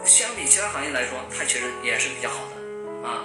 [0.04, 3.24] 相比其他行业来说，它其实也是比较好的啊。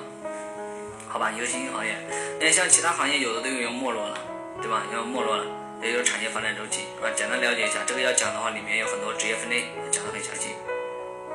[1.07, 1.95] 好吧，一个新兴行业，
[2.40, 4.18] 那像其他行业有的都已经没落了，
[4.61, 4.84] 对吧？
[4.91, 5.45] 要没落了，
[5.82, 7.10] 也有产业发展周期啊。
[7.15, 10.56] 简单了解一下，这个要讲的话，里面有很多职业分类，讲的很详细，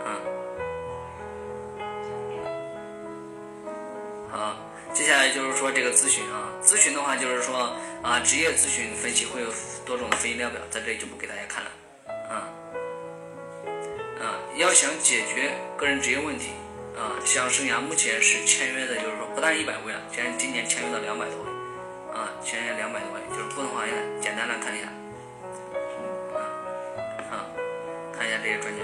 [0.04, 0.37] 嗯。
[4.32, 4.56] 啊，
[4.92, 9.48] 接下来就是说这个咨询啊，咨询的话就是说啊，职业咨询分析会有
[9.84, 11.70] 多种的分析量表，在这里就不给大家看了，
[12.28, 12.48] 啊，
[14.20, 16.50] 啊，要想解决个人职业问题。
[16.98, 21.50] 啊，像生涯目前是签约的，就是说不但一百位了，现在今年签约到两百多位，
[22.12, 24.88] 啊，签约两百多位，就是不同行业，简单来看一下，
[26.34, 26.42] 啊，
[27.30, 27.46] 啊，
[28.12, 28.82] 看一下这些专家，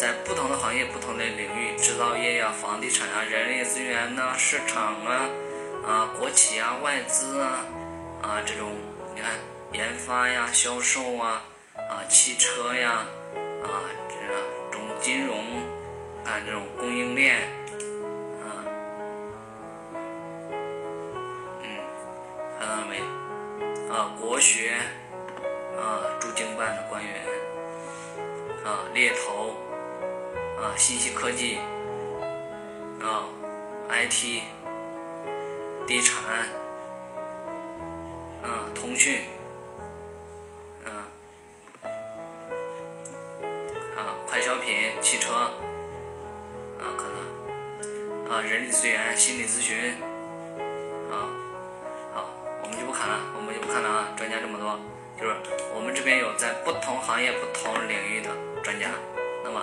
[0.00, 5.28] 在不同的行业、不同的领域，制造业呀、房地产啊、人力资源呐、市场啊、
[5.86, 7.66] 啊国企啊、外资啊，
[8.22, 8.72] 啊这种，
[9.14, 9.32] 你看
[9.72, 11.44] 研发呀、销售啊、
[11.76, 13.04] 啊汽车呀、
[13.62, 13.68] 啊
[14.08, 15.36] 这种金融。
[16.24, 17.36] 啊这种供应链，
[18.40, 18.64] 啊，
[21.62, 21.66] 嗯，
[22.58, 23.00] 看到了没？
[23.92, 24.74] 啊，国学，
[25.76, 27.12] 啊，驻京办的官员，
[28.64, 29.56] 啊，猎头，
[30.60, 31.58] 啊，信息科技，
[33.00, 33.24] 啊
[33.88, 34.42] ，IT，
[35.86, 36.48] 地产，
[38.42, 39.22] 啊，通讯，
[40.84, 41.08] 啊，
[43.96, 45.32] 啊，快消品，汽车。
[45.32, 49.94] 啊，可能，啊人力资源、心理咨询，
[51.10, 51.28] 啊，
[52.14, 52.30] 好，
[52.62, 54.08] 我们就不看了，我们就不看了啊。
[54.16, 54.78] 专家这么多，
[55.18, 55.36] 就是
[55.74, 58.30] 我们这边有在不同行业、不同领域的
[58.62, 58.88] 专家，
[59.44, 59.62] 那么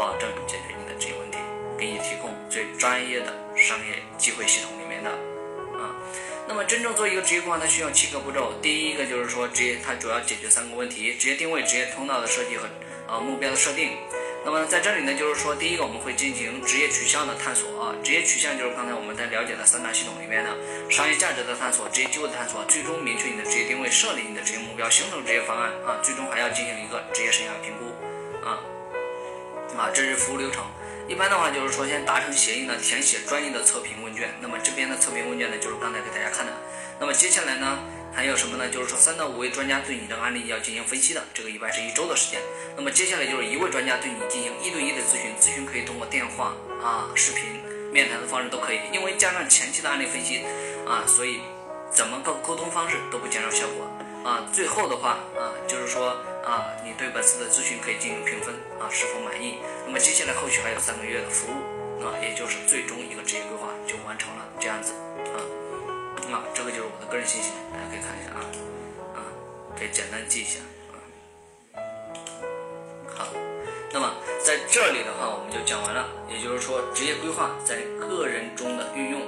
[0.00, 1.36] 保证解决你的职业问题，
[1.78, 5.92] 给你提供最专业的商业机会系统里面的啊。
[6.48, 8.54] 那么真正做一个职业规划，它需要七个步骤。
[8.62, 12.66] 第一个就是说职业，它主要解决三个问题：职业定位、职业通道的设计和
[13.06, 13.90] 啊目标的设定。
[14.42, 20.56] 那么在这里呢，就是说，第一个我们会进行职业取向的探索啊，职业取向就是刚才我们在了解的三大系统里面的
[20.88, 27.89] 商业价值的探索、职业机会的探索，最终明确你的职业定位，设立你的职业目标，形成职业方案啊，最终还要进行一个职业生涯评估
[29.80, 30.62] 啊，这是服务流程。
[31.08, 34.28] 一般的话就是说，先达成协议呢，填写专业的测评问卷。
[34.42, 36.52] 那么这边的测评问卷呢，就是刚才给大家看的。
[37.00, 37.78] 那么接下来呢？
[38.12, 38.68] 还有什么呢？
[38.68, 42.40] 就是说三到五位专家对你的案例要进行分析的，这个一般是一周的时间。
[42.76, 46.52] 那么接下来就是一位专家对你进行一对一的咨询，咨询可以通过电话
[46.84, 48.80] 啊、视频、面谈的方式都可以。
[48.92, 50.44] 因为加上前期的案例分析
[50.86, 51.40] 啊，所以
[51.90, 53.88] 怎么个沟通方式都不减少效果
[54.28, 54.44] 啊。
[54.52, 59.58] 最后的话啊，就是说啊，你对本次的咨询可以进行评分啊，是否满意？
[59.86, 64.92] 那么接下来后续还有三个月的服务啊，也就是最终一个职业规划就完成了，这样子
[65.34, 65.38] 啊。
[66.32, 68.40] 啊，这个就是我的个人信息，大家可以看一下啊，
[69.16, 69.18] 啊，
[69.76, 70.60] 可以简单记一下
[70.90, 70.94] 啊。
[73.14, 73.26] 好，
[73.92, 74.14] 那么
[74.44, 79.20] 在这里的话，我们就讲完了，也就是说职业规划在个人中的运用。